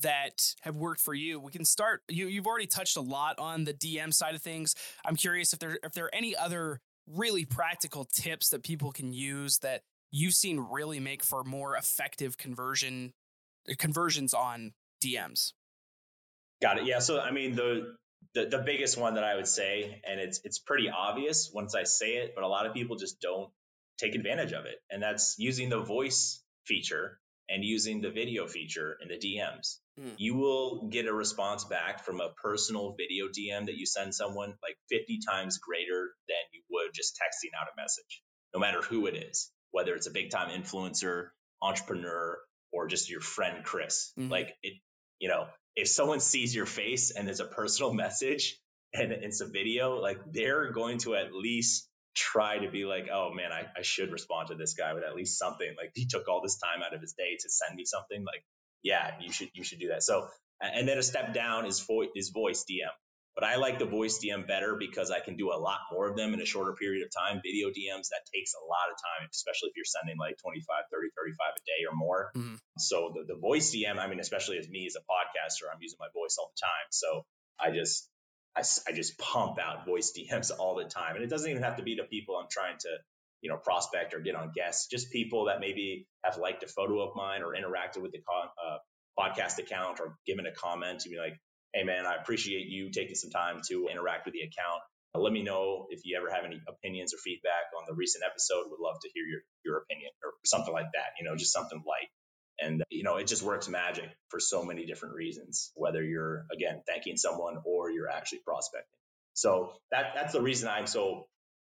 that 0.00 0.54
have 0.62 0.76
worked 0.76 1.00
for 1.00 1.14
you. 1.14 1.40
We 1.40 1.52
can 1.52 1.64
start. 1.64 2.02
You 2.08 2.26
you've 2.26 2.46
already 2.46 2.66
touched 2.66 2.96
a 2.96 3.00
lot 3.00 3.38
on 3.38 3.64
the 3.64 3.74
DM 3.74 4.12
side 4.12 4.34
of 4.34 4.42
things. 4.42 4.74
I'm 5.04 5.16
curious 5.16 5.52
if 5.52 5.58
there 5.58 5.78
if 5.82 5.92
there 5.92 6.06
are 6.06 6.14
any 6.14 6.36
other 6.36 6.80
really 7.06 7.44
practical 7.44 8.04
tips 8.04 8.50
that 8.50 8.62
people 8.62 8.90
can 8.90 9.12
use 9.12 9.58
that 9.58 9.82
you've 10.10 10.34
seen 10.34 10.66
really 10.70 11.00
make 11.00 11.22
for 11.22 11.44
more 11.44 11.76
effective 11.76 12.38
conversion 12.38 13.12
conversions 13.78 14.34
on 14.34 14.72
DMs. 15.02 15.52
Got 16.62 16.78
it. 16.78 16.86
Yeah. 16.86 17.00
So 17.00 17.20
I 17.20 17.30
mean 17.30 17.54
the 17.54 17.96
the, 18.34 18.46
the 18.46 18.58
biggest 18.58 18.98
one 18.98 19.14
that 19.14 19.24
I 19.24 19.36
would 19.36 19.46
say, 19.46 20.00
and 20.08 20.20
it's 20.20 20.40
it's 20.44 20.58
pretty 20.58 20.88
obvious 20.88 21.50
once 21.52 21.74
I 21.74 21.84
say 21.84 22.16
it, 22.16 22.34
but 22.34 22.42
a 22.42 22.48
lot 22.48 22.66
of 22.66 22.74
people 22.74 22.96
just 22.96 23.20
don't 23.20 23.50
take 23.98 24.14
advantage 24.14 24.52
of 24.52 24.64
it. 24.66 24.76
And 24.90 25.02
that's 25.02 25.36
using 25.38 25.68
the 25.68 25.80
voice 25.80 26.42
feature 26.64 27.18
and 27.48 27.64
using 27.64 28.00
the 28.00 28.10
video 28.10 28.46
feature 28.46 28.96
in 29.02 29.08
the 29.08 29.18
DMs. 29.18 29.78
Mm. 30.00 30.14
You 30.16 30.34
will 30.34 30.88
get 30.88 31.06
a 31.06 31.12
response 31.12 31.64
back 31.64 32.04
from 32.04 32.20
a 32.20 32.30
personal 32.42 32.96
video 32.96 33.26
DM 33.26 33.66
that 33.66 33.76
you 33.76 33.86
send 33.86 34.14
someone 34.14 34.54
like 34.62 34.76
50 34.90 35.20
times 35.28 35.58
greater 35.58 36.14
than 36.28 36.36
you 36.52 36.62
would 36.70 36.92
just 36.94 37.14
texting 37.14 37.58
out 37.60 37.68
a 37.68 37.80
message, 37.80 38.22
no 38.54 38.60
matter 38.60 38.80
who 38.82 39.06
it 39.06 39.14
is, 39.14 39.50
whether 39.70 39.94
it's 39.94 40.06
a 40.06 40.10
big 40.12 40.30
time 40.30 40.50
influencer, 40.50 41.28
entrepreneur, 41.60 42.38
or 42.72 42.88
just 42.88 43.10
your 43.10 43.20
friend 43.20 43.64
Chris. 43.64 44.12
Mm-hmm. 44.18 44.30
Like 44.30 44.56
it, 44.62 44.74
you 45.18 45.28
know, 45.28 45.46
if 45.76 45.88
someone 45.88 46.20
sees 46.20 46.54
your 46.54 46.66
face 46.66 47.10
and 47.10 47.26
there's 47.26 47.40
a 47.40 47.46
personal 47.46 47.92
message 48.04 48.58
and 48.92 49.12
it's 49.12 49.40
a 49.40 49.46
video, 49.46 50.00
like 50.00 50.18
they're 50.32 50.72
going 50.72 50.98
to 50.98 51.14
at 51.14 51.34
least 51.34 51.88
try 52.14 52.58
to 52.58 52.70
be 52.70 52.84
like, 52.84 53.08
oh 53.12 53.32
man, 53.32 53.52
I, 53.52 53.66
I 53.76 53.82
should 53.82 54.12
respond 54.12 54.48
to 54.48 54.54
this 54.54 54.74
guy 54.74 54.94
with 54.94 55.04
at 55.04 55.14
least 55.14 55.38
something. 55.38 55.68
Like 55.76 55.92
he 55.94 56.06
took 56.06 56.28
all 56.28 56.40
this 56.42 56.58
time 56.58 56.82
out 56.84 56.94
of 56.94 57.00
his 57.00 57.12
day 57.12 57.36
to 57.40 57.48
send 57.50 57.76
me 57.76 57.84
something. 57.84 58.24
Like, 58.24 58.44
yeah, 58.82 59.12
you 59.20 59.32
should 59.32 59.50
you 59.54 59.64
should 59.64 59.80
do 59.80 59.88
that. 59.88 60.02
So 60.02 60.28
and 60.60 60.88
then 60.88 60.98
a 60.98 61.02
step 61.02 61.34
down 61.34 61.66
is 61.66 61.80
vo- 61.80 62.08
is 62.14 62.30
voice 62.30 62.64
DM. 62.70 62.92
But 63.34 63.42
I 63.42 63.56
like 63.56 63.80
the 63.80 63.84
voice 63.84 64.22
DM 64.22 64.46
better 64.46 64.76
because 64.78 65.10
I 65.10 65.18
can 65.18 65.36
do 65.36 65.50
a 65.50 65.58
lot 65.58 65.80
more 65.90 66.08
of 66.08 66.16
them 66.16 66.34
in 66.34 66.40
a 66.40 66.46
shorter 66.46 66.72
period 66.72 67.02
of 67.04 67.10
time. 67.10 67.42
Video 67.42 67.66
DMs, 67.68 68.14
that 68.14 68.22
takes 68.32 68.54
a 68.54 68.62
lot 68.62 68.86
of 68.86 68.94
time, 68.94 69.28
especially 69.28 69.70
if 69.70 69.76
you're 69.76 69.84
sending 69.84 70.16
like 70.18 70.38
25, 70.38 70.62
30, 70.86 71.08
35 71.18 71.34
a 71.50 71.62
day 71.66 71.82
or 71.90 71.96
more. 71.96 72.30
Mm-hmm. 72.36 72.54
So 72.78 73.12
the, 73.12 73.34
the 73.34 73.40
voice 73.40 73.74
DM, 73.74 73.98
I 73.98 74.06
mean, 74.06 74.20
especially 74.20 74.58
as 74.58 74.68
me 74.68 74.86
as 74.86 74.94
a 74.94 75.02
podcaster, 75.02 75.66
I'm 75.66 75.82
using 75.82 75.98
my 75.98 76.06
voice 76.14 76.36
all 76.38 76.52
the 76.54 76.62
time. 76.62 76.86
So 76.90 77.26
I 77.58 77.74
just, 77.74 78.08
I, 78.56 78.62
I 78.88 78.92
just 78.92 79.18
pump 79.18 79.58
out 79.58 79.86
voice 79.86 80.12
DMs 80.16 80.50
all 80.58 80.76
the 80.76 80.84
time. 80.84 81.16
And 81.16 81.24
it 81.24 81.28
doesn't 81.28 81.50
even 81.50 81.62
have 81.62 81.76
to 81.76 81.82
be 81.82 81.96
to 81.96 82.04
people 82.04 82.36
I'm 82.36 82.48
trying 82.50 82.76
to, 82.80 82.88
you 83.40 83.50
know, 83.50 83.56
prospect 83.56 84.14
or 84.14 84.20
get 84.20 84.34
on 84.34 84.52
guests, 84.54 84.88
just 84.88 85.10
people 85.10 85.46
that 85.46 85.60
maybe 85.60 86.06
have 86.22 86.38
liked 86.38 86.62
a 86.62 86.68
photo 86.68 87.00
of 87.00 87.14
mine 87.14 87.42
or 87.42 87.54
interacted 87.54 88.02
with 88.02 88.12
the 88.12 88.18
uh, 88.18 88.78
podcast 89.18 89.58
account 89.58 90.00
or 90.00 90.16
given 90.26 90.46
a 90.46 90.52
comment 90.52 91.00
to 91.00 91.08
be 91.08 91.18
like, 91.18 91.38
hey 91.72 91.84
man, 91.84 92.06
I 92.06 92.14
appreciate 92.14 92.66
you 92.66 92.90
taking 92.90 93.14
some 93.16 93.30
time 93.30 93.60
to 93.68 93.88
interact 93.90 94.26
with 94.26 94.34
the 94.34 94.40
account. 94.40 94.82
Let 95.16 95.32
me 95.32 95.44
know 95.44 95.86
if 95.90 96.00
you 96.04 96.16
ever 96.16 96.28
have 96.28 96.44
any 96.44 96.60
opinions 96.66 97.14
or 97.14 97.18
feedback 97.18 97.70
on 97.78 97.84
the 97.86 97.94
recent 97.94 98.24
episode. 98.24 98.66
Would 98.66 98.80
love 98.82 98.96
to 99.02 99.08
hear 99.14 99.22
your 99.24 99.40
your 99.64 99.78
opinion 99.78 100.10
or 100.24 100.32
something 100.44 100.74
like 100.74 100.90
that. 100.94 101.14
You 101.20 101.24
know, 101.24 101.36
just 101.36 101.52
something 101.52 101.78
light. 101.86 102.10
And 102.60 102.84
you 102.90 103.02
know, 103.02 103.16
it 103.16 103.26
just 103.26 103.42
works 103.42 103.68
magic 103.68 104.08
for 104.28 104.40
so 104.40 104.64
many 104.64 104.86
different 104.86 105.14
reasons. 105.14 105.72
Whether 105.74 106.02
you're 106.02 106.46
again 106.52 106.82
thanking 106.86 107.16
someone 107.16 107.58
or 107.64 107.90
you're 107.90 108.10
actually 108.10 108.40
prospecting. 108.44 108.98
So 109.34 109.72
that 109.90 110.12
that's 110.14 110.32
the 110.32 110.42
reason 110.42 110.68
I'm 110.68 110.86
so 110.86 111.26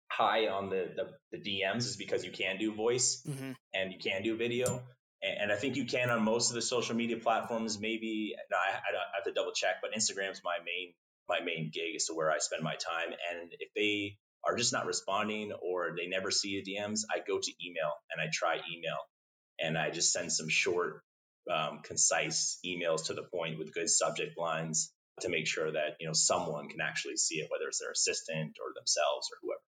high 0.10 0.48
on 0.48 0.70
the 0.70 0.92
the, 0.96 1.38
the 1.38 1.62
DMs 1.62 1.86
is 1.86 1.98
because 1.98 2.26
you 2.26 2.32
can 2.32 2.58
do 2.58 2.74
voice 2.74 3.24
mm-hmm. 3.28 3.52
and 3.74 3.94
you 3.94 4.00
can 4.00 4.24
do 4.24 4.36
video 4.36 4.82
and 5.24 5.52
I 5.52 5.56
think 5.56 5.76
you 5.76 5.86
can 5.86 6.10
on 6.10 6.24
most 6.24 6.50
of 6.50 6.56
the 6.56 6.62
social 6.62 6.96
media 6.96 7.18
platforms. 7.18 7.80
Maybe 7.80 8.36
no, 8.50 8.58
I, 8.58 8.72
I, 8.72 9.16
have 9.16 9.24
to 9.26 9.32
double 9.32 9.52
check, 9.52 9.76
but 9.82 9.94
Instagram's 9.94 10.42
my 10.44 10.58
main 10.66 10.94
my 11.30 11.40
main 11.46 11.70
gig 11.72 11.96
as 11.96 12.06
to 12.06 12.14
where 12.14 12.32
I 12.32 12.40
spend 12.40 12.64
my 12.64 12.76
time. 12.76 13.10
And 13.10 13.52
if 13.60 13.70
they 13.76 14.18
are 14.44 14.56
just 14.56 14.74
not 14.74 14.86
responding 14.88 15.54
or 15.62 15.94
they 15.96 16.08
never 16.08 16.32
see 16.32 16.62
the 16.62 16.74
DMs, 16.74 17.02
I 17.10 17.20
go 17.26 17.40
to 17.40 17.52
email 17.64 17.94
and 18.12 18.20
I 18.20 18.30
try 18.34 18.56
email, 18.56 18.98
and 19.62 19.78
I 19.78 19.90
just 19.90 20.12
send 20.12 20.32
some 20.32 20.50
short, 20.50 21.04
um, 21.52 21.80
concise 21.84 22.60
emails 22.66 23.06
to 23.06 23.14
the 23.14 23.24
point 23.24 23.58
with 23.60 23.74
good 23.74 23.90
subject 23.90 24.38
lines 24.38 24.92
to 25.22 25.30
make 25.30 25.48
sure 25.48 25.72
that 25.72 25.98
you 26.00 26.08
know 26.08 26.14
someone 26.14 26.70
can 26.70 26.82
actually 26.82 27.18
see 27.18 27.36
it, 27.36 27.50
whether 27.52 27.68
it's 27.68 27.80
their 27.80 27.92
assistant 27.92 28.58
or 28.60 28.74
themselves 28.76 29.30
or 29.32 29.38
whoever. 29.42 29.62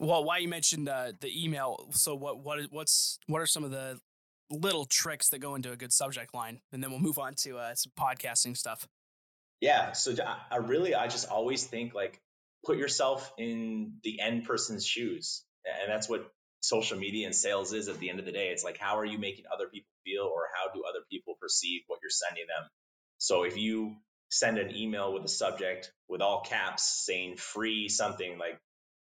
Well, 0.00 0.24
why 0.24 0.38
you 0.38 0.48
mentioned 0.48 0.88
uh, 0.88 1.12
the 1.20 1.44
email? 1.44 1.88
So 1.92 2.14
what 2.14 2.38
what 2.38 2.60
what's 2.70 3.18
what 3.26 3.40
are 3.40 3.46
some 3.46 3.64
of 3.64 3.70
the 3.70 3.98
little 4.50 4.86
tricks 4.86 5.28
that 5.30 5.40
go 5.40 5.54
into 5.54 5.72
a 5.72 5.76
good 5.76 5.92
subject 5.92 6.34
line, 6.34 6.60
and 6.72 6.82
then 6.82 6.90
we'll 6.90 7.00
move 7.00 7.18
on 7.18 7.34
to 7.42 7.58
uh, 7.58 7.74
some 7.74 7.92
podcasting 7.98 8.56
stuff. 8.56 8.86
Yeah. 9.60 9.92
So 9.92 10.14
I 10.50 10.56
really, 10.58 10.94
I 10.94 11.08
just 11.08 11.28
always 11.28 11.64
think 11.64 11.94
like 11.94 12.20
put 12.64 12.78
yourself 12.78 13.32
in 13.38 13.94
the 14.04 14.20
end 14.20 14.44
person's 14.44 14.86
shoes. 14.86 15.44
And 15.64 15.92
that's 15.92 16.08
what 16.08 16.30
social 16.60 16.98
media 16.98 17.26
and 17.26 17.34
sales 17.34 17.72
is 17.72 17.88
at 17.88 17.98
the 17.98 18.10
end 18.10 18.18
of 18.18 18.24
the 18.24 18.32
day. 18.32 18.48
It's 18.48 18.64
like, 18.64 18.78
how 18.78 18.98
are 18.98 19.04
you 19.04 19.18
making 19.18 19.44
other 19.52 19.68
people 19.68 19.90
feel 20.04 20.24
or 20.24 20.48
how 20.54 20.72
do 20.72 20.82
other 20.88 21.04
people 21.10 21.34
perceive 21.40 21.82
what 21.86 22.00
you're 22.02 22.10
sending 22.10 22.44
them? 22.46 22.68
So 23.18 23.44
if 23.44 23.56
you 23.56 23.96
send 24.30 24.58
an 24.58 24.74
email 24.76 25.12
with 25.12 25.24
a 25.24 25.28
subject 25.28 25.92
with 26.08 26.20
all 26.20 26.42
caps 26.42 26.84
saying 27.06 27.36
free 27.36 27.88
something 27.88 28.38
like 28.38 28.60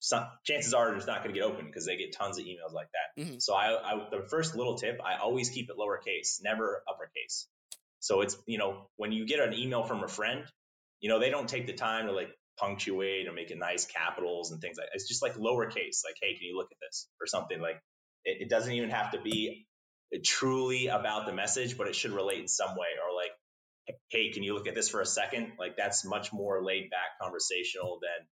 some, 0.00 0.24
chances 0.44 0.74
are 0.74 0.94
it's 0.96 1.06
not 1.06 1.22
going 1.22 1.34
to 1.34 1.40
get 1.40 1.46
open 1.46 1.66
because 1.66 1.86
they 1.86 1.96
get 1.96 2.12
tons 2.12 2.38
of 2.38 2.44
emails 2.44 2.72
like 2.72 2.88
that. 2.92 3.22
Mm-hmm. 3.22 3.38
So 3.38 3.54
I, 3.54 3.92
I, 3.92 4.08
the 4.10 4.26
first 4.28 4.56
little 4.56 4.76
tip, 4.76 5.00
I 5.04 5.20
always 5.20 5.50
keep 5.50 5.70
it 5.70 5.76
lowercase, 5.78 6.42
never 6.42 6.82
uppercase. 6.88 7.46
So 8.00 8.22
it's, 8.22 8.36
you 8.46 8.58
know, 8.58 8.88
when 8.96 9.12
you 9.12 9.26
get 9.26 9.38
an 9.38 9.54
email 9.54 9.84
from 9.84 10.02
a 10.02 10.08
friend, 10.08 10.44
you 11.00 11.08
know, 11.08 11.20
they 11.20 11.30
don't 11.30 11.48
take 11.48 11.66
the 11.66 11.72
time 11.72 12.06
to 12.06 12.12
like 12.12 12.30
punctuate 12.62 13.26
or 13.28 13.32
make 13.32 13.50
it 13.50 13.58
nice 13.58 13.86
capitals 13.86 14.52
and 14.52 14.60
things 14.60 14.76
like 14.78 14.88
it's 14.94 15.08
just 15.08 15.22
like 15.22 15.34
lowercase, 15.34 16.04
like, 16.04 16.16
hey, 16.22 16.34
can 16.34 16.46
you 16.46 16.56
look 16.56 16.68
at 16.70 16.78
this 16.80 17.08
or 17.20 17.26
something 17.26 17.60
like 17.60 17.80
it, 18.24 18.42
it 18.42 18.48
doesn't 18.48 18.72
even 18.72 18.90
have 18.90 19.12
to 19.12 19.20
be 19.20 19.66
truly 20.24 20.88
about 20.88 21.26
the 21.26 21.32
message, 21.32 21.76
but 21.76 21.88
it 21.88 21.96
should 21.96 22.12
relate 22.12 22.40
in 22.40 22.48
some 22.48 22.70
way 22.70 22.88
or 23.02 23.14
like, 23.14 23.30
hey, 24.10 24.30
can 24.30 24.42
you 24.42 24.54
look 24.54 24.68
at 24.68 24.74
this 24.74 24.88
for 24.88 25.00
a 25.00 25.06
second? 25.06 25.52
Like 25.58 25.76
that's 25.76 26.04
much 26.04 26.32
more 26.32 26.62
laid 26.62 26.90
back 26.90 27.18
conversational 27.20 27.98
than 28.00 28.26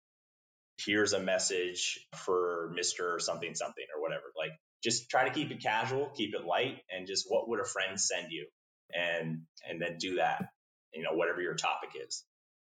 here's 0.84 1.12
a 1.12 1.20
message 1.20 2.00
for 2.14 2.72
Mr. 2.78 3.20
something, 3.20 3.54
something 3.54 3.84
or 3.94 4.02
whatever. 4.02 4.24
Like 4.36 4.52
just 4.82 5.08
try 5.08 5.28
to 5.28 5.34
keep 5.34 5.50
it 5.50 5.62
casual, 5.62 6.10
keep 6.16 6.34
it 6.34 6.44
light, 6.44 6.78
and 6.90 7.06
just 7.06 7.26
what 7.28 7.48
would 7.48 7.60
a 7.60 7.64
friend 7.64 8.00
send 8.00 8.28
you? 8.30 8.46
And 8.94 9.42
and 9.68 9.80
then 9.80 9.98
do 9.98 10.16
that, 10.16 10.46
you 10.94 11.02
know, 11.02 11.12
whatever 11.12 11.40
your 11.40 11.54
topic 11.54 11.90
is. 12.06 12.24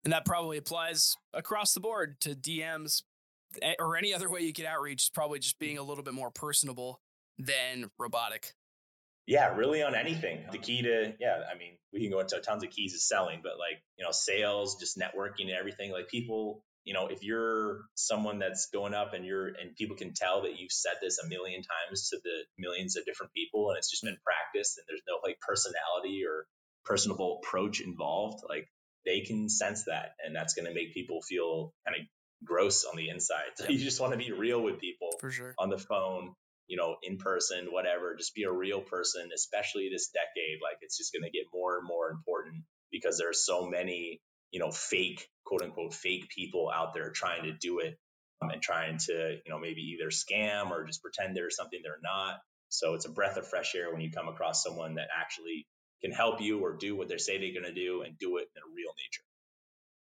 And 0.03 0.13
that 0.13 0.25
probably 0.25 0.57
applies 0.57 1.15
across 1.33 1.73
the 1.73 1.79
board 1.79 2.21
to 2.21 2.35
DMs 2.35 3.03
eh, 3.61 3.73
or 3.79 3.97
any 3.97 4.13
other 4.13 4.29
way 4.29 4.41
you 4.41 4.53
get 4.53 4.65
outreach, 4.65 5.03
is 5.03 5.09
probably 5.09 5.39
just 5.39 5.59
being 5.59 5.77
a 5.77 5.83
little 5.83 6.03
bit 6.03 6.13
more 6.13 6.31
personable 6.31 7.01
than 7.37 7.89
robotic. 7.97 8.53
Yeah, 9.27 9.55
really 9.55 9.83
on 9.83 9.93
anything. 9.93 10.45
The 10.51 10.57
key 10.57 10.81
to, 10.81 11.13
yeah, 11.19 11.41
I 11.53 11.57
mean, 11.57 11.77
we 11.93 12.01
can 12.01 12.09
go 12.09 12.19
into 12.19 12.39
tons 12.39 12.63
of 12.63 12.71
keys 12.71 12.95
of 12.95 13.01
selling, 13.01 13.41
but 13.43 13.59
like, 13.59 13.81
you 13.97 14.03
know, 14.03 14.11
sales, 14.11 14.79
just 14.79 14.97
networking 14.97 15.49
and 15.49 15.57
everything. 15.59 15.91
Like 15.91 16.09
people, 16.09 16.63
you 16.83 16.95
know, 16.95 17.07
if 17.07 17.21
you're 17.21 17.81
someone 17.93 18.39
that's 18.39 18.69
going 18.73 18.95
up 18.95 19.13
and 19.13 19.23
you're, 19.23 19.45
and 19.47 19.75
people 19.77 19.95
can 19.95 20.13
tell 20.15 20.43
that 20.43 20.57
you've 20.57 20.71
said 20.71 20.93
this 20.99 21.19
a 21.19 21.27
million 21.27 21.61
times 21.61 22.09
to 22.09 22.17
the 22.23 22.45
millions 22.57 22.95
of 22.95 23.05
different 23.05 23.31
people 23.33 23.69
and 23.69 23.77
it's 23.77 23.91
just 23.91 24.03
been 24.03 24.17
practiced 24.23 24.79
and 24.79 24.85
there's 24.87 25.03
no 25.07 25.19
like 25.23 25.37
personality 25.41 26.23
or 26.27 26.47
personable 26.83 27.39
approach 27.43 27.81
involved, 27.81 28.43
like 28.49 28.67
they 29.09 29.21
can 29.21 29.49
sense 29.49 29.85
that 29.85 30.11
and 30.23 30.35
that's 30.35 30.53
going 30.53 30.67
to 30.67 30.73
make 30.73 30.93
people 30.93 31.21
feel 31.21 31.73
kind 31.85 31.99
of 31.99 32.05
gross 32.45 32.85
on 32.85 32.95
the 32.95 33.09
inside. 33.09 33.49
So 33.55 33.67
you 33.69 33.79
just 33.79 33.99
want 33.99 34.13
to 34.13 34.17
be 34.17 34.31
real 34.31 34.61
with 34.61 34.79
people 34.79 35.09
for 35.19 35.31
sure 35.31 35.55
on 35.57 35.69
the 35.69 35.79
phone, 35.79 36.33
you 36.67 36.77
know, 36.77 36.95
in 37.01 37.17
person, 37.17 37.67
whatever. 37.71 38.15
Just 38.15 38.35
be 38.35 38.43
a 38.43 38.51
real 38.51 38.81
person, 38.81 39.29
especially 39.33 39.89
this 39.91 40.09
decade. 40.09 40.59
Like 40.61 40.77
it's 40.81 40.97
just 40.97 41.11
going 41.11 41.23
to 41.23 41.31
get 41.31 41.45
more 41.53 41.77
and 41.77 41.87
more 41.87 42.11
important 42.11 42.63
because 42.91 43.17
there 43.17 43.29
are 43.29 43.33
so 43.33 43.65
many, 43.65 44.21
you 44.51 44.59
know, 44.59 44.71
fake, 44.71 45.27
quote 45.43 45.63
unquote, 45.63 45.93
fake 45.93 46.29
people 46.29 46.71
out 46.73 46.93
there 46.93 47.09
trying 47.09 47.43
to 47.43 47.53
do 47.53 47.79
it 47.79 47.97
um, 48.41 48.51
and 48.51 48.61
trying 48.61 48.99
to, 49.07 49.37
you 49.43 49.51
know, 49.51 49.59
maybe 49.59 49.81
either 49.97 50.11
scam 50.11 50.69
or 50.71 50.85
just 50.85 51.01
pretend 51.01 51.35
they're 51.35 51.49
something 51.49 51.79
they're 51.83 51.97
not. 52.03 52.35
So 52.69 52.93
it's 52.93 53.05
a 53.05 53.11
breath 53.11 53.37
of 53.37 53.47
fresh 53.47 53.73
air 53.75 53.91
when 53.91 54.01
you 54.01 54.11
come 54.11 54.27
across 54.27 54.63
someone 54.63 54.95
that 54.95 55.07
actually 55.19 55.65
can 56.01 56.11
help 56.11 56.41
you 56.41 56.59
or 56.59 56.73
do 56.73 56.95
what 56.95 57.09
they 57.09 57.17
say 57.17 57.37
they're 57.37 57.59
going 57.61 57.73
to 57.73 57.79
do 57.79 58.01
and 58.01 58.17
do 58.17 58.37
it 58.37 58.47
in 58.55 58.61
a 58.61 58.75
real 58.75 58.91
nature. 58.97 59.23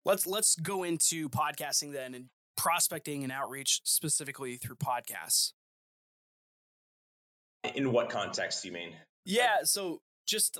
Let's 0.05 0.25
let's 0.25 0.55
go 0.55 0.83
into 0.83 1.29
podcasting 1.29 1.91
then 1.91 2.13
and 2.13 2.25
prospecting 2.55 3.23
and 3.23 3.31
outreach 3.31 3.81
specifically 3.83 4.57
through 4.57 4.75
podcasts. 4.75 5.53
In 7.75 7.91
what 7.91 8.09
context 8.09 8.63
do 8.63 8.69
you 8.69 8.73
mean? 8.73 8.93
Yeah, 9.25 9.63
so 9.63 10.01
just 10.25 10.59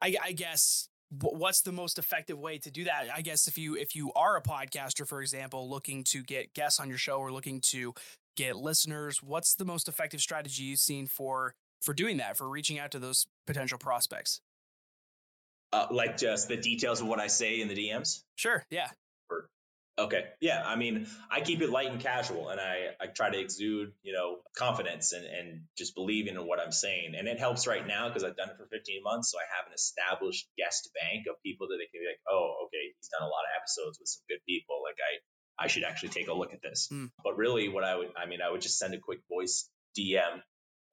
I, 0.00 0.14
I 0.22 0.32
guess 0.32 0.88
what's 1.20 1.62
the 1.62 1.72
most 1.72 1.98
effective 1.98 2.40
way 2.40 2.58
to 2.58 2.72
do 2.72 2.82
that 2.82 3.06
i 3.14 3.20
guess 3.20 3.46
if 3.46 3.56
you 3.56 3.76
if 3.76 3.94
you 3.94 4.10
are 4.14 4.36
a 4.36 4.42
podcaster 4.42 5.06
for 5.06 5.20
example 5.20 5.70
looking 5.70 6.02
to 6.02 6.24
get 6.24 6.52
guests 6.54 6.80
on 6.80 6.88
your 6.88 6.98
show 6.98 7.18
or 7.18 7.30
looking 7.30 7.60
to 7.60 7.94
get 8.36 8.56
listeners 8.56 9.22
what's 9.22 9.54
the 9.54 9.64
most 9.64 9.86
effective 9.86 10.20
strategy 10.20 10.64
you've 10.64 10.80
seen 10.80 11.06
for 11.06 11.54
for 11.84 11.94
doing 11.94 12.16
that, 12.16 12.36
for 12.36 12.48
reaching 12.48 12.78
out 12.78 12.90
to 12.92 12.98
those 12.98 13.26
potential 13.46 13.78
prospects? 13.78 14.40
Uh, 15.74 15.88
like 15.90 16.16
just 16.16 16.46
the 16.46 16.56
details 16.56 17.00
of 17.00 17.08
what 17.08 17.18
I 17.18 17.26
say 17.26 17.60
in 17.60 17.66
the 17.66 17.74
DMs? 17.74 18.22
Sure. 18.36 18.62
Yeah. 18.70 18.88
Okay. 19.98 20.24
Yeah. 20.40 20.62
I 20.64 20.76
mean, 20.76 21.06
I 21.30 21.40
keep 21.40 21.62
it 21.62 21.70
light 21.70 21.90
and 21.90 22.00
casual 22.00 22.48
and 22.48 22.60
I, 22.60 22.94
I 23.00 23.06
try 23.06 23.30
to 23.30 23.38
exude, 23.38 23.92
you 24.02 24.12
know, 24.12 24.38
confidence 24.56 25.12
and, 25.12 25.24
and 25.24 25.62
just 25.76 25.94
believing 25.94 26.34
in 26.34 26.46
what 26.46 26.60
I'm 26.60 26.70
saying. 26.70 27.14
And 27.16 27.26
it 27.26 27.38
helps 27.38 27.66
right 27.66 27.86
now 27.86 28.08
because 28.08 28.22
I've 28.22 28.36
done 28.36 28.50
it 28.50 28.56
for 28.56 28.66
15 28.66 29.02
months. 29.02 29.32
So 29.32 29.38
I 29.38 29.46
have 29.56 29.66
an 29.66 29.74
established 29.74 30.46
guest 30.58 30.90
bank 30.94 31.26
of 31.28 31.42
people 31.42 31.66
that 31.68 31.78
they 31.78 31.86
can 31.90 32.02
be 32.02 32.06
like, 32.06 32.22
oh, 32.30 32.66
okay, 32.66 32.94
he's 32.94 33.08
done 33.08 33.26
a 33.26 33.30
lot 33.30 33.46
of 33.46 33.54
episodes 33.58 33.98
with 33.98 34.08
some 34.08 34.22
good 34.28 34.42
people. 34.46 34.78
Like 34.82 34.98
I, 34.98 35.64
I 35.64 35.66
should 35.66 35.84
actually 35.84 36.10
take 36.10 36.28
a 36.28 36.34
look 36.34 36.52
at 36.52 36.62
this. 36.62 36.88
Mm. 36.92 37.10
But 37.22 37.36
really 37.36 37.68
what 37.68 37.82
I 37.82 37.96
would, 37.96 38.10
I 38.16 38.26
mean, 38.26 38.40
I 38.42 38.50
would 38.50 38.62
just 38.62 38.78
send 38.78 38.94
a 38.94 38.98
quick 38.98 39.20
voice 39.30 39.68
DM 39.98 40.42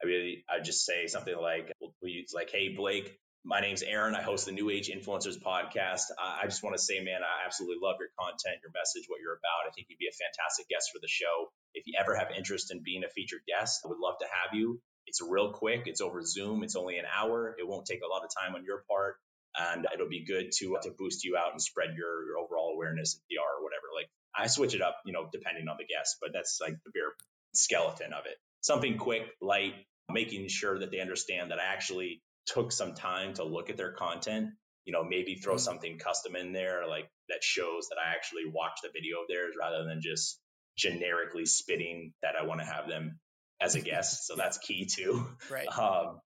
I 0.02 0.08
really, 0.08 0.44
I 0.50 0.62
just 0.62 0.86
say 0.86 1.08
something 1.08 1.36
like, 1.36 1.72
we 2.02 2.26
like, 2.34 2.50
hey, 2.50 2.70
Blake, 2.76 3.18
my 3.44 3.60
name's 3.60 3.82
Aaron. 3.82 4.16
I 4.16 4.22
host 4.22 4.46
the 4.46 4.52
New 4.52 4.70
Age 4.70 4.90
Influencers 4.90 5.42
podcast. 5.42 6.14
I, 6.18 6.42
I 6.44 6.46
just 6.46 6.64
want 6.64 6.76
to 6.76 6.82
say, 6.82 7.00
man, 7.00 7.22
I 7.24 7.46
absolutely 7.46 7.78
love 7.82 7.96
your 8.00 8.10
content, 8.20 8.62
your 8.62 8.72
message, 8.74 9.06
what 9.08 9.20
you're 9.20 9.34
about. 9.34 9.68
I 9.68 9.72
think 9.74 9.88
you'd 9.90 9.98
be 9.98 10.08
a 10.08 10.14
fantastic 10.14 10.70
guest 10.70 10.92
for 10.94 11.00
the 11.02 11.08
show. 11.08 11.50
If 11.74 11.88
you 11.88 11.94
ever 12.00 12.16
have 12.16 12.30
interest 12.38 12.72
in 12.72 12.84
being 12.84 13.04
a 13.04 13.10
featured 13.10 13.42
guest, 13.48 13.82
I 13.84 13.90
would 13.90 14.00
love 14.00 14.16
to 14.22 14.28
have 14.30 14.54
you. 14.54 14.80
It's 15.08 15.22
real 15.22 15.52
quick. 15.52 15.84
It's 15.86 16.02
over 16.02 16.22
Zoom. 16.22 16.64
It's 16.64 16.76
only 16.76 16.98
an 16.98 17.06
hour. 17.10 17.56
It 17.58 17.68
won't 17.68 17.86
take 17.86 18.02
a 18.06 18.08
lot 18.08 18.24
of 18.24 18.30
time 18.30 18.56
on 18.56 18.64
your 18.64 18.84
part, 18.88 19.16
and 19.58 19.88
it'll 19.92 20.08
be 20.08 20.24
good 20.24 20.52
to 20.60 20.78
to 20.84 20.92
boost 20.92 21.26
you 21.26 21.36
out 21.36 21.52
and 21.52 21.62
spread 21.62 21.98
your, 21.98 22.26
your 22.28 22.38
overall 22.38 22.74
awareness 22.76 23.16
and 23.16 23.24
PR 23.26 23.58
or 23.58 23.64
whatever. 23.64 23.90
Like 23.96 24.10
I 24.38 24.48
switch 24.48 24.76
it 24.76 24.82
up, 24.82 25.02
you 25.04 25.14
know, 25.14 25.28
depending 25.32 25.68
on 25.68 25.78
the 25.80 25.86
guest, 25.90 26.18
but 26.22 26.30
that's 26.32 26.60
like 26.62 26.78
the 26.86 26.92
bare 26.94 27.18
skeleton 27.54 28.14
of 28.14 28.28
it. 28.28 28.38
Something 28.62 28.98
quick, 28.98 29.24
light, 29.42 29.74
making 30.10 30.48
sure 30.48 30.78
that 30.80 30.92
they 30.92 31.00
understand 31.00 31.50
that 31.50 31.60
I 31.60 31.74
actually 31.74 32.22
took 32.46 32.72
some 32.72 32.94
time 32.94 33.34
to 33.36 33.44
look 33.44 33.70
at 33.70 33.78
their 33.78 33.92
content. 33.92 34.50
You 34.86 34.94
know, 34.94 35.04
maybe 35.04 35.36
throw 35.36 35.56
mm-hmm. 35.56 35.60
something 35.60 36.00
custom 36.00 36.36
in 36.36 36.54
there, 36.54 36.88
like 36.88 37.10
that 37.30 37.44
shows 37.44 37.88
that 37.90 37.98
I 37.98 38.16
actually 38.16 38.44
watched 38.52 38.82
the 38.84 38.90
video 38.94 39.22
of 39.22 39.28
theirs 39.28 39.56
rather 39.60 39.84
than 39.86 40.02
just 40.02 40.40
generically 40.78 41.46
spitting 41.46 42.14
that 42.24 42.36
I 42.40 42.46
want 42.46 42.62
to 42.62 42.66
have 42.66 42.88
them 42.88 43.20
as 43.62 43.76
a 43.76 43.82
guest. 43.82 44.26
So 44.26 44.36
that's 44.36 44.58
key 44.58 44.86
too. 44.86 45.28
Right. 45.50 45.68
Um, 45.78 46.20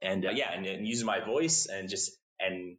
and 0.00 0.26
uh, 0.26 0.30
yeah, 0.30 0.52
and, 0.52 0.66
and 0.66 0.86
using 0.86 1.06
my 1.06 1.20
voice 1.20 1.66
and 1.66 1.88
just 1.88 2.10
and 2.40 2.76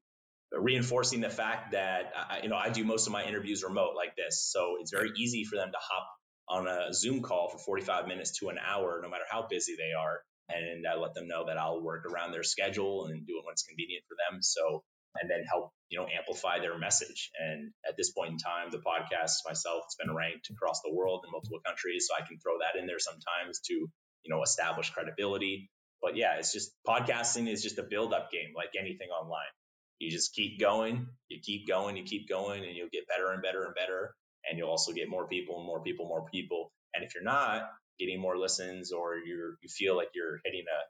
reinforcing 0.52 1.22
the 1.22 1.30
fact 1.30 1.72
that 1.72 2.12
I, 2.16 2.40
you 2.44 2.50
know 2.50 2.58
I 2.58 2.70
do 2.70 2.84
most 2.84 3.08
of 3.08 3.14
my 3.14 3.24
interviews 3.24 3.64
remote 3.64 3.96
like 3.96 4.16
this, 4.16 4.50
so 4.52 4.76
it's 4.80 4.92
very 4.92 5.12
easy 5.18 5.46
for 5.46 5.56
them 5.56 5.72
to 5.72 5.78
hop 5.80 6.08
on 6.50 6.68
a 6.68 6.94
Zoom 6.94 7.22
call 7.22 7.50
for 7.50 7.58
45 7.58 8.08
minutes 8.08 8.40
to 8.40 8.50
an 8.50 8.58
hour, 8.58 9.00
no 9.02 9.10
matter 9.10 9.24
how 9.30 9.48
busy 9.50 9.76
they 9.76 9.94
are, 9.98 10.20
and 10.50 10.86
I 10.88 10.96
let 10.96 11.14
them 11.14 11.28
know 11.28 11.46
that 11.48 11.58
I'll 11.58 11.82
work 11.82 12.06
around 12.06 12.32
their 12.32 12.44
schedule 12.44 13.06
and 13.06 13.26
do 13.26 13.40
it 13.40 13.46
when 13.46 13.54
it's 13.54 13.64
convenient 13.64 14.04
for 14.08 14.16
them. 14.16 14.42
So, 14.42 14.84
and 15.22 15.30
then 15.30 15.44
help, 15.48 15.72
you 15.90 16.00
know, 16.00 16.08
amplify 16.08 16.60
their 16.60 16.78
message. 16.78 17.32
And 17.40 17.72
at 17.88 17.96
this 17.98 18.12
point 18.12 18.32
in 18.32 18.38
time, 18.38 18.72
the 18.72 18.80
podcast 18.80 19.46
myself, 19.48 19.84
it's 19.86 19.96
been 19.96 20.14
ranked 20.14 20.50
across 20.50 20.82
the 20.82 20.94
world 20.94 21.24
in 21.26 21.32
multiple 21.32 21.60
countries. 21.66 22.08
So 22.10 22.16
I 22.16 22.28
can 22.28 22.40
throw 22.40 22.58
that 22.60 22.80
in 22.80 22.88
there 22.88 23.00
sometimes 23.00 23.60
to, 23.68 23.74
you 23.74 24.30
know, 24.30 24.42
establish 24.42 24.90
credibility. 24.90 25.70
But 26.02 26.18
yeah, 26.18 26.36
it's 26.38 26.52
just 26.52 26.72
podcasting 26.86 27.48
is 27.48 27.64
just 27.64 27.78
a 27.78 27.84
build 27.84 28.14
up 28.14 28.32
game 28.32 28.54
like 28.56 28.72
anything 28.78 29.10
online. 29.10 29.54
You 30.00 30.12
just 30.12 30.34
keep 30.34 30.60
going, 30.60 31.08
you 31.30 31.40
keep 31.42 31.68
going, 31.68 31.96
you 31.96 32.04
keep 32.04 32.28
going, 32.28 32.66
and 32.66 32.76
you'll 32.76 32.92
get 32.92 33.08
better 33.08 33.32
and 33.32 33.42
better 33.42 33.64
and 33.64 33.76
better. 33.76 34.14
And 34.50 34.58
you'll 34.58 34.70
also 34.70 34.92
get 34.92 35.10
more 35.10 35.28
people 35.28 35.58
and 35.58 35.66
more 35.66 35.82
people, 35.82 36.08
more 36.08 36.26
people. 36.30 36.72
And 36.94 37.06
if 37.06 37.14
you're 37.16 37.24
not, 37.24 37.70
getting 38.00 38.20
more 38.20 38.38
listens 38.38 38.92
or 38.92 39.18
you 39.18 39.56
you 39.62 39.70
feel 39.70 39.96
like 39.96 40.10
you're 40.14 40.40
hitting 40.44 40.66
a 40.68 40.82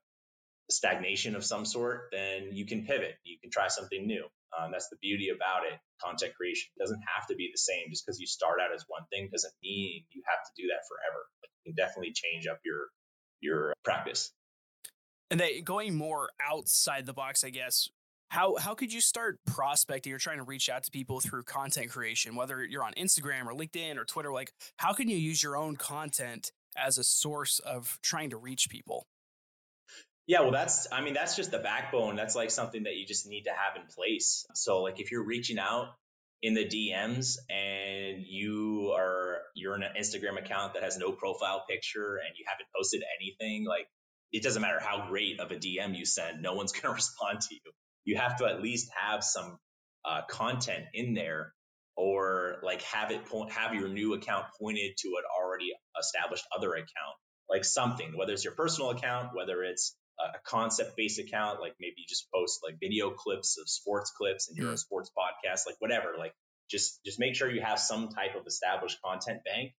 stagnation 0.72 1.36
of 1.36 1.44
some 1.44 1.66
sort, 1.66 2.10
then 2.12 2.50
you 2.52 2.66
can 2.66 2.86
pivot. 2.86 3.16
You 3.24 3.38
can 3.42 3.52
try 3.52 3.68
something 3.68 4.06
new. 4.06 4.26
Um, 4.58 4.72
that's 4.72 4.90
the 4.90 4.98
beauty 5.02 5.30
about 5.30 5.66
it. 5.66 5.80
Content 6.02 6.34
creation 6.36 6.70
doesn't 6.80 7.02
have 7.16 7.28
to 7.28 7.36
be 7.36 7.50
the 7.52 7.58
same. 7.58 7.90
Just 7.90 8.06
because 8.06 8.20
you 8.20 8.28
start 8.28 8.60
out 8.62 8.74
as 8.74 8.86
one 8.88 9.04
thing 9.12 9.30
doesn't 9.32 9.54
mean 9.64 10.04
you 10.12 10.22
have 10.28 10.44
to 10.46 10.62
do 10.62 10.68
that 10.70 10.84
forever. 10.88 11.26
Like 11.42 11.50
you 11.64 11.72
can 11.72 11.76
definitely 11.76 12.14
change 12.14 12.48
up 12.48 12.60
your 12.64 12.88
your 13.42 13.74
practice. 13.84 14.32
And 15.32 15.40
then 15.40 15.64
going 15.64 15.96
more 15.96 16.30
outside 16.42 17.06
the 17.06 17.14
box, 17.14 17.44
I 17.44 17.50
guess. 17.50 17.90
How 18.30 18.56
how 18.56 18.74
could 18.74 18.92
you 18.92 19.02
start 19.02 19.40
prospecting 19.46 20.14
or 20.14 20.18
trying 20.18 20.38
to 20.38 20.44
reach 20.44 20.70
out 20.70 20.84
to 20.84 20.92
people 20.92 21.20
through 21.20 21.44
content 21.44 21.90
creation, 21.92 22.36
whether 22.36 22.64
you're 22.64 22.84
on 22.84 22.94
Instagram 22.94 23.46
or 23.46 23.54
LinkedIn 23.54 23.98
or 23.98 24.06
Twitter? 24.06 24.32
Like, 24.32 24.52
how 24.78 24.94
can 24.94 25.08
you 25.08 25.18
use 25.18 25.42
your 25.44 25.56
own 25.56 25.76
content 25.76 26.52
as 26.78 26.98
a 26.98 27.04
source 27.04 27.60
of 27.60 28.00
trying 28.02 28.32
to 28.32 28.38
reach 28.38 28.70
people? 28.70 29.08
Yeah, 30.26 30.42
well, 30.42 30.52
that's, 30.52 30.88
I 30.92 31.02
mean, 31.02 31.14
that's 31.14 31.36
just 31.36 31.52
the 31.52 31.60
backbone. 31.60 32.16
That's 32.16 32.36
like 32.36 32.50
something 32.50 32.84
that 32.84 32.96
you 32.96 33.06
just 33.06 33.28
need 33.28 33.44
to 33.44 33.50
have 33.50 33.76
in 33.76 33.88
place. 33.94 34.46
So, 34.54 34.82
like, 34.82 35.00
if 35.00 35.12
you're 35.12 35.26
reaching 35.26 35.60
out 35.60 35.88
in 36.42 36.54
the 36.54 36.66
DMs 36.66 37.38
and 37.50 38.24
you 38.26 38.94
are 38.96 39.38
you're 39.56 39.76
in 39.76 39.84
an 39.84 39.94
Instagram 40.00 40.38
account 40.38 40.74
that 40.74 40.84
has 40.84 40.98
no 40.98 41.12
profile 41.12 41.64
picture 41.70 42.18
and 42.18 42.38
you 42.38 42.46
haven't 42.48 42.68
posted 42.76 43.02
anything, 43.20 43.66
like 43.66 43.88
it 44.32 44.44
doesn't 44.44 44.62
matter 44.62 44.80
how 44.80 45.08
great 45.08 45.40
of 45.40 45.52
a 45.52 45.56
DM 45.56 45.98
you 45.98 46.06
send, 46.06 46.42
no 46.42 46.54
one's 46.54 46.72
going 46.74 46.84
to 46.84 46.92
respond 46.92 47.40
to 47.42 47.56
you. 47.56 47.72
You 48.04 48.18
have 48.18 48.38
to 48.38 48.46
at 48.46 48.62
least 48.62 48.90
have 49.02 49.24
some 49.24 49.58
uh, 50.04 50.22
content 50.30 50.84
in 50.94 51.14
there 51.14 51.54
or 51.96 52.58
like 52.64 52.82
have 52.84 53.12
it 53.12 53.26
point 53.26 53.52
have 53.52 53.74
your 53.74 53.88
new 53.88 54.14
account 54.14 54.46
pointed 54.60 54.92
to 54.98 55.10
an 55.10 55.24
already 55.40 55.72
established 56.00 56.46
other 56.56 56.74
account 56.74 57.16
like 57.50 57.64
something 57.64 58.18
whether 58.18 58.34
it's 58.34 58.44
your 58.44 58.54
personal 58.54 58.90
account 58.90 59.30
whether 59.34 59.64
it's 59.64 59.96
a 60.20 60.40
concept 60.46 60.96
based 60.96 61.20
account 61.20 61.60
like 61.60 61.74
maybe 61.80 61.96
you 61.98 62.06
just 62.08 62.28
post 62.34 62.60
like 62.64 62.76
video 62.80 63.12
clips 63.12 63.58
of 63.60 63.68
sports 63.68 64.12
clips 64.12 64.48
and 64.48 64.58
you're 64.58 64.70
mm. 64.70 64.74
a 64.74 64.78
sports 64.78 65.12
podcast 65.18 65.66
like 65.66 65.76
whatever 65.80 66.14
like 66.18 66.34
just 66.70 67.00
just 67.06 67.20
make 67.20 67.36
sure 67.36 67.50
you 67.50 67.62
have 67.62 67.80
some 67.80 68.10
type 68.10 68.36
of 68.40 68.46
established 68.48 68.98
content 69.04 69.40
bank 69.44 69.72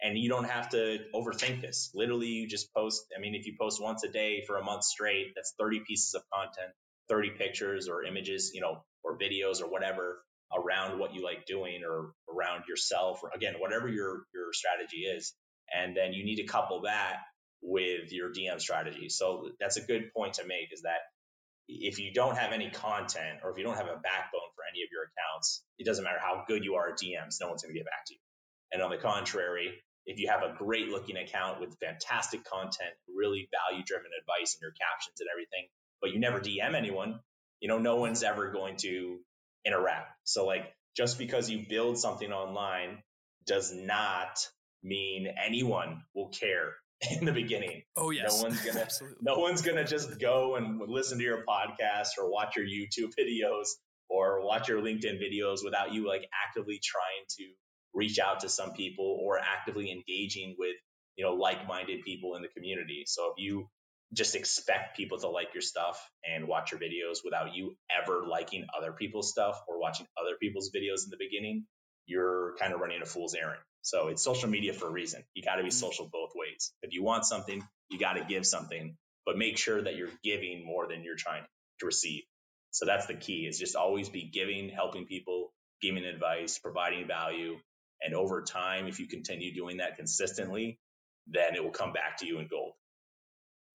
and 0.00 0.16
you 0.16 0.28
don't 0.28 0.48
have 0.48 0.68
to 0.68 0.98
overthink 1.14 1.60
this 1.60 1.90
literally 1.94 2.28
you 2.28 2.48
just 2.48 2.72
post 2.74 3.04
i 3.16 3.20
mean 3.20 3.34
if 3.34 3.46
you 3.46 3.54
post 3.60 3.82
once 3.82 4.04
a 4.04 4.08
day 4.08 4.44
for 4.46 4.56
a 4.56 4.64
month 4.64 4.84
straight 4.84 5.32
that's 5.34 5.54
30 5.58 5.80
pieces 5.86 6.14
of 6.14 6.22
content 6.32 6.72
30 7.08 7.30
pictures 7.30 7.88
or 7.88 8.04
images 8.04 8.52
you 8.54 8.60
know 8.60 8.82
or 9.02 9.18
videos 9.18 9.62
or 9.62 9.68
whatever 9.68 10.20
around 10.54 10.98
what 10.98 11.14
you 11.14 11.22
like 11.22 11.46
doing 11.46 11.82
or 11.88 12.12
around 12.32 12.64
yourself 12.68 13.20
or 13.22 13.30
again 13.34 13.54
whatever 13.58 13.88
your 13.88 14.24
your 14.34 14.52
strategy 14.52 14.98
is. 14.98 15.34
And 15.72 15.96
then 15.96 16.12
you 16.12 16.24
need 16.24 16.36
to 16.36 16.44
couple 16.44 16.82
that 16.82 17.18
with 17.62 18.12
your 18.12 18.30
dm 18.30 18.60
strategy. 18.60 19.08
So 19.08 19.50
that's 19.60 19.76
a 19.76 19.82
good 19.82 20.12
point 20.14 20.34
to 20.34 20.46
make 20.46 20.72
is 20.72 20.82
that 20.82 21.00
if 21.68 21.98
you 21.98 22.12
don't 22.14 22.36
have 22.36 22.52
any 22.52 22.70
content 22.70 23.40
or 23.42 23.50
if 23.50 23.58
you 23.58 23.64
don't 23.64 23.76
have 23.76 23.86
a 23.86 24.00
backbone 24.00 24.48
for 24.56 24.64
any 24.72 24.82
of 24.82 24.88
your 24.90 25.04
accounts 25.04 25.62
it 25.78 25.84
doesn't 25.84 26.04
matter 26.04 26.18
how 26.18 26.44
good 26.48 26.64
you 26.64 26.76
are 26.76 26.88
at 26.88 26.98
dms 26.98 27.36
no 27.40 27.48
one's 27.48 27.62
going 27.62 27.74
to 27.74 27.78
get 27.78 27.84
back 27.84 28.06
to 28.06 28.14
you. 28.14 28.20
And 28.72 28.82
on 28.82 28.90
the 28.90 28.96
contrary 28.96 29.72
if 30.06 30.18
you 30.18 30.28
have 30.28 30.42
a 30.42 30.54
great 30.56 30.88
looking 30.88 31.18
account 31.18 31.60
with 31.60 31.76
fantastic 31.78 32.42
content 32.44 32.94
really 33.14 33.48
value 33.52 33.84
driven 33.84 34.10
advice 34.18 34.56
in 34.56 34.64
your 34.64 34.72
captions 34.72 35.20
and 35.20 35.28
everything 35.30 35.68
but 36.00 36.10
you 36.10 36.18
never 36.18 36.40
dm 36.40 36.74
anyone 36.74 37.20
you 37.60 37.68
know 37.68 37.78
no 37.78 37.96
one's 37.96 38.22
ever 38.22 38.50
going 38.50 38.76
to 38.76 39.18
interact. 39.68 40.10
So 40.24 40.46
like 40.46 40.64
just 40.96 41.18
because 41.18 41.48
you 41.48 41.64
build 41.68 41.98
something 41.98 42.32
online 42.32 42.98
does 43.46 43.72
not 43.72 44.38
mean 44.82 45.28
anyone 45.44 46.02
will 46.14 46.28
care 46.28 46.74
in 47.10 47.24
the 47.24 47.32
beginning. 47.32 47.82
Oh 47.96 48.10
yes. 48.10 48.36
No 48.36 48.48
one's 48.48 48.60
gonna 48.64 48.80
Absolutely. 48.80 49.18
no 49.22 49.38
one's 49.38 49.62
gonna 49.62 49.86
just 49.86 50.18
go 50.20 50.56
and 50.56 50.80
listen 50.88 51.18
to 51.18 51.24
your 51.24 51.44
podcast 51.48 52.08
or 52.18 52.30
watch 52.30 52.56
your 52.56 52.66
YouTube 52.66 53.12
videos 53.18 53.68
or 54.08 54.44
watch 54.44 54.68
your 54.68 54.80
LinkedIn 54.80 55.20
videos 55.22 55.58
without 55.62 55.92
you 55.92 56.08
like 56.08 56.28
actively 56.46 56.80
trying 56.82 57.24
to 57.38 57.44
reach 57.94 58.18
out 58.18 58.40
to 58.40 58.48
some 58.48 58.72
people 58.72 59.18
or 59.22 59.38
actively 59.38 59.90
engaging 59.90 60.56
with 60.58 60.76
you 61.16 61.24
know 61.24 61.34
like-minded 61.34 62.02
people 62.02 62.34
in 62.36 62.42
the 62.42 62.48
community. 62.48 63.04
So 63.06 63.32
if 63.36 63.42
you 63.44 63.68
just 64.12 64.34
expect 64.34 64.96
people 64.96 65.18
to 65.18 65.28
like 65.28 65.48
your 65.54 65.60
stuff 65.60 66.10
and 66.24 66.48
watch 66.48 66.72
your 66.72 66.80
videos 66.80 67.18
without 67.24 67.54
you 67.54 67.76
ever 67.90 68.24
liking 68.26 68.66
other 68.76 68.92
people's 68.92 69.30
stuff 69.30 69.60
or 69.68 69.78
watching 69.78 70.06
other 70.18 70.36
people's 70.40 70.70
videos 70.74 71.04
in 71.04 71.10
the 71.10 71.18
beginning, 71.18 71.64
you're 72.06 72.54
kind 72.58 72.72
of 72.72 72.80
running 72.80 73.02
a 73.02 73.06
fool's 73.06 73.34
errand. 73.34 73.60
So 73.82 74.08
it's 74.08 74.22
social 74.22 74.48
media 74.48 74.72
for 74.72 74.88
a 74.88 74.90
reason. 74.90 75.22
You 75.34 75.42
got 75.42 75.56
to 75.56 75.62
be 75.62 75.68
mm-hmm. 75.68 75.78
social 75.78 76.08
both 76.10 76.30
ways. 76.34 76.72
If 76.82 76.92
you 76.92 77.02
want 77.02 77.24
something, 77.24 77.62
you 77.90 77.98
got 77.98 78.14
to 78.14 78.24
give 78.24 78.46
something, 78.46 78.96
but 79.26 79.36
make 79.36 79.58
sure 79.58 79.82
that 79.82 79.96
you're 79.96 80.10
giving 80.24 80.64
more 80.64 80.88
than 80.88 81.04
you're 81.04 81.16
trying 81.16 81.44
to 81.80 81.86
receive. 81.86 82.24
So 82.70 82.86
that's 82.86 83.06
the 83.06 83.14
key 83.14 83.46
is 83.46 83.58
just 83.58 83.76
always 83.76 84.08
be 84.08 84.30
giving, 84.32 84.68
helping 84.68 85.06
people, 85.06 85.52
giving 85.80 86.04
advice, 86.04 86.58
providing 86.58 87.06
value. 87.06 87.56
And 88.02 88.14
over 88.14 88.42
time, 88.42 88.86
if 88.86 89.00
you 89.00 89.06
continue 89.06 89.54
doing 89.54 89.78
that 89.78 89.96
consistently, 89.96 90.78
then 91.26 91.54
it 91.54 91.62
will 91.62 91.70
come 91.70 91.92
back 91.92 92.18
to 92.18 92.26
you 92.26 92.38
in 92.38 92.46
gold. 92.46 92.72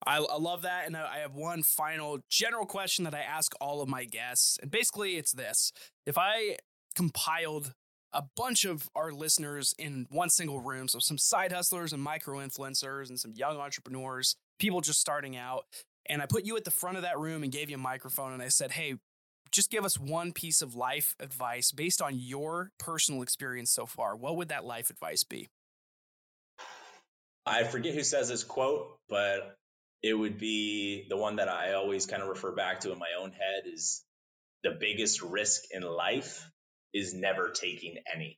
I, 0.05 0.17
I 0.17 0.37
love 0.37 0.63
that. 0.63 0.85
And 0.85 0.95
I 0.95 1.19
have 1.19 1.35
one 1.35 1.63
final 1.63 2.19
general 2.29 2.65
question 2.65 3.05
that 3.05 3.13
I 3.13 3.21
ask 3.21 3.53
all 3.61 3.81
of 3.81 3.89
my 3.89 4.05
guests. 4.05 4.57
And 4.61 4.69
basically, 4.69 5.17
it's 5.17 5.31
this 5.31 5.71
if 6.05 6.17
I 6.17 6.57
compiled 6.95 7.73
a 8.13 8.23
bunch 8.35 8.63
of 8.65 8.89
our 8.95 9.11
listeners 9.11 9.73
in 9.79 10.05
one 10.09 10.29
single 10.29 10.59
room, 10.59 10.87
so 10.87 10.99
some 10.99 11.17
side 11.17 11.51
hustlers 11.51 11.93
and 11.93 12.01
micro 12.01 12.37
influencers 12.39 13.09
and 13.09 13.19
some 13.19 13.33
young 13.35 13.57
entrepreneurs, 13.57 14.35
people 14.59 14.81
just 14.81 14.99
starting 14.99 15.35
out, 15.35 15.65
and 16.05 16.21
I 16.21 16.25
put 16.25 16.45
you 16.45 16.55
at 16.57 16.63
the 16.63 16.71
front 16.71 16.97
of 16.97 17.03
that 17.03 17.17
room 17.17 17.43
and 17.43 17.51
gave 17.51 17.69
you 17.69 17.75
a 17.75 17.79
microphone 17.79 18.33
and 18.33 18.41
I 18.41 18.49
said, 18.49 18.71
hey, 18.71 18.95
just 19.51 19.69
give 19.69 19.85
us 19.85 19.99
one 19.99 20.33
piece 20.33 20.61
of 20.61 20.75
life 20.75 21.15
advice 21.19 21.71
based 21.71 22.01
on 22.01 22.17
your 22.17 22.71
personal 22.79 23.21
experience 23.21 23.71
so 23.71 23.85
far. 23.85 24.15
What 24.15 24.35
would 24.37 24.49
that 24.49 24.65
life 24.65 24.89
advice 24.89 25.23
be? 25.23 25.49
I 27.45 27.63
forget 27.63 27.93
who 27.93 28.03
says 28.03 28.29
this 28.29 28.43
quote, 28.43 28.97
but 29.09 29.57
it 30.03 30.13
would 30.13 30.37
be 30.37 31.05
the 31.09 31.15
one 31.15 31.37
that 31.37 31.47
I 31.47 31.73
always 31.73 32.05
kind 32.05 32.21
of 32.21 32.27
refer 32.27 32.51
back 32.51 32.81
to 32.81 32.91
in 32.91 32.99
my 32.99 33.13
own 33.19 33.31
head 33.31 33.63
is 33.73 34.03
the 34.61 34.77
biggest 34.77 35.21
risk 35.21 35.63
in 35.71 35.81
life 35.81 36.45
is 36.93 37.13
never 37.13 37.49
taking 37.49 37.95
any. 38.13 38.37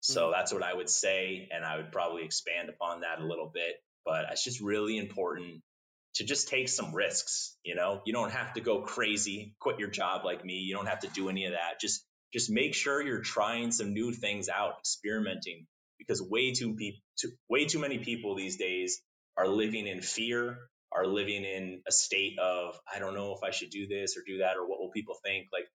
So 0.00 0.22
mm-hmm. 0.22 0.32
that's 0.32 0.52
what 0.52 0.62
I 0.62 0.72
would 0.72 0.88
say. 0.88 1.48
And 1.52 1.64
I 1.64 1.76
would 1.76 1.90
probably 1.90 2.24
expand 2.24 2.68
upon 2.68 3.00
that 3.00 3.20
a 3.20 3.26
little 3.26 3.50
bit. 3.52 3.74
But 4.04 4.26
it's 4.30 4.44
just 4.44 4.60
really 4.60 4.98
important 4.98 5.62
to 6.14 6.24
just 6.24 6.46
take 6.46 6.68
some 6.68 6.94
risks. 6.94 7.56
You 7.64 7.74
know, 7.74 8.00
you 8.06 8.12
don't 8.12 8.30
have 8.30 8.54
to 8.54 8.60
go 8.60 8.82
crazy, 8.82 9.54
quit 9.58 9.80
your 9.80 9.90
job 9.90 10.24
like 10.24 10.44
me. 10.44 10.54
You 10.54 10.76
don't 10.76 10.86
have 10.86 11.00
to 11.00 11.08
do 11.08 11.28
any 11.28 11.46
of 11.46 11.52
that. 11.52 11.80
Just 11.80 12.04
just 12.32 12.50
make 12.50 12.74
sure 12.74 13.02
you're 13.02 13.22
trying 13.22 13.72
some 13.72 13.94
new 13.94 14.12
things 14.12 14.48
out, 14.48 14.74
experimenting, 14.80 15.66
because 15.98 16.20
way 16.22 16.52
too, 16.52 16.74
pe- 16.74 16.98
too 17.18 17.30
way 17.48 17.64
too 17.64 17.78
many 17.78 17.98
people 17.98 18.36
these 18.36 18.56
days 18.56 19.00
are 19.36 19.48
living 19.48 19.86
in 19.86 20.00
fear, 20.00 20.58
are 20.92 21.06
living 21.06 21.44
in 21.44 21.82
a 21.86 21.92
state 21.92 22.38
of, 22.38 22.78
I 22.92 22.98
don't 22.98 23.14
know 23.14 23.34
if 23.34 23.42
I 23.42 23.50
should 23.50 23.70
do 23.70 23.86
this 23.86 24.16
or 24.16 24.22
do 24.26 24.38
that, 24.38 24.56
or 24.56 24.66
what 24.66 24.80
will 24.80 24.90
people 24.90 25.16
think? 25.24 25.48
Like, 25.52 25.66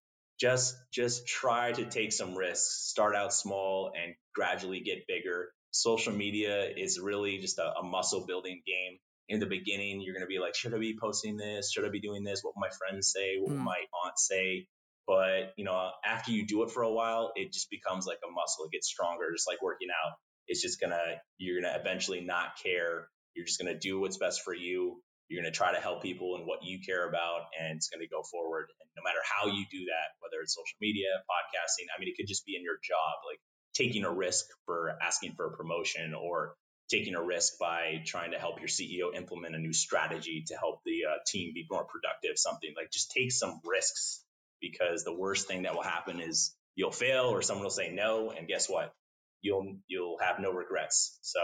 just 0.41 0.75
just 0.91 1.27
try 1.27 1.71
to 1.71 1.85
take 1.85 2.11
some 2.11 2.35
risks 2.35 2.89
start 2.89 3.15
out 3.15 3.31
small 3.31 3.91
and 3.95 4.15
gradually 4.33 4.81
get 4.81 5.05
bigger. 5.07 5.49
Social 5.69 6.11
media 6.11 6.67
is 6.75 6.99
really 6.99 7.37
just 7.37 7.59
a, 7.59 7.77
a 7.79 7.83
muscle 7.83 8.25
building 8.25 8.61
game. 8.65 8.97
In 9.29 9.39
the 9.39 9.45
beginning 9.45 10.01
you're 10.01 10.15
going 10.15 10.25
to 10.25 10.27
be 10.27 10.39
like 10.39 10.55
should 10.55 10.73
i 10.73 10.79
be 10.79 10.97
posting 10.99 11.37
this? 11.37 11.71
Should 11.71 11.85
i 11.85 11.89
be 11.89 12.01
doing 12.01 12.23
this? 12.23 12.43
What 12.43 12.55
will 12.55 12.61
my 12.61 12.71
friends 12.75 13.11
say? 13.11 13.37
What 13.39 13.51
will 13.51 13.59
mm. 13.59 13.65
my 13.65 13.77
aunt 14.03 14.17
say? 14.17 14.67
But 15.05 15.53
you 15.57 15.63
know 15.63 15.91
after 16.03 16.31
you 16.31 16.47
do 16.47 16.63
it 16.63 16.71
for 16.71 16.81
a 16.81 16.91
while 16.91 17.31
it 17.35 17.53
just 17.53 17.69
becomes 17.69 18.07
like 18.07 18.19
a 18.27 18.31
muscle. 18.31 18.65
It 18.65 18.71
gets 18.71 18.87
stronger 18.87 19.31
just 19.31 19.47
like 19.47 19.61
working 19.61 19.89
out. 19.89 20.13
It's 20.47 20.61
just 20.61 20.81
gonna 20.81 21.21
you're 21.37 21.61
gonna 21.61 21.77
eventually 21.79 22.21
not 22.21 22.57
care 22.61 23.07
you're 23.35 23.45
just 23.45 23.61
going 23.61 23.71
to 23.73 23.79
do 23.79 23.99
what's 23.99 24.17
best 24.17 24.41
for 24.43 24.53
you. 24.53 25.01
You're 25.27 25.41
going 25.41 25.51
to 25.51 25.57
try 25.57 25.73
to 25.73 25.79
help 25.79 26.03
people 26.03 26.35
in 26.35 26.41
what 26.45 26.59
you 26.63 26.79
care 26.85 27.07
about, 27.07 27.47
and 27.57 27.77
it's 27.77 27.87
going 27.87 28.01
to 28.01 28.07
go 28.07 28.21
forward. 28.21 28.67
And 28.81 28.89
no 28.97 29.03
matter 29.03 29.23
how 29.23 29.47
you 29.47 29.63
do 29.71 29.85
that, 29.85 30.19
whether 30.19 30.41
it's 30.43 30.53
social 30.53 30.77
media, 30.81 31.07
podcasting, 31.23 31.87
I 31.95 31.99
mean, 31.99 32.09
it 32.09 32.17
could 32.17 32.27
just 32.27 32.45
be 32.45 32.55
in 32.57 32.63
your 32.63 32.75
job, 32.83 33.23
like 33.29 33.39
taking 33.73 34.03
a 34.03 34.11
risk 34.11 34.45
for 34.65 34.97
asking 35.01 35.33
for 35.35 35.47
a 35.47 35.55
promotion 35.55 36.13
or 36.13 36.55
taking 36.89 37.15
a 37.15 37.23
risk 37.23 37.53
by 37.57 38.03
trying 38.05 38.31
to 38.31 38.37
help 38.37 38.59
your 38.59 38.67
CEO 38.67 39.15
implement 39.15 39.55
a 39.55 39.59
new 39.59 39.71
strategy 39.71 40.43
to 40.47 40.57
help 40.57 40.81
the 40.85 41.05
uh, 41.09 41.15
team 41.25 41.53
be 41.53 41.65
more 41.71 41.85
productive, 41.85 42.37
something 42.37 42.73
like 42.75 42.91
just 42.91 43.11
take 43.11 43.31
some 43.31 43.61
risks 43.63 44.23
because 44.59 45.05
the 45.05 45.15
worst 45.15 45.47
thing 45.47 45.63
that 45.63 45.73
will 45.73 45.83
happen 45.83 46.19
is 46.19 46.53
you'll 46.75 46.91
fail 46.91 47.25
or 47.25 47.41
someone 47.41 47.63
will 47.63 47.71
say 47.71 47.89
no. 47.91 48.31
And 48.31 48.47
guess 48.47 48.69
what? 48.69 48.93
You'll, 49.41 49.77
you'll 49.87 50.17
have 50.19 50.39
no 50.39 50.51
regrets. 50.51 51.17
So 51.21 51.39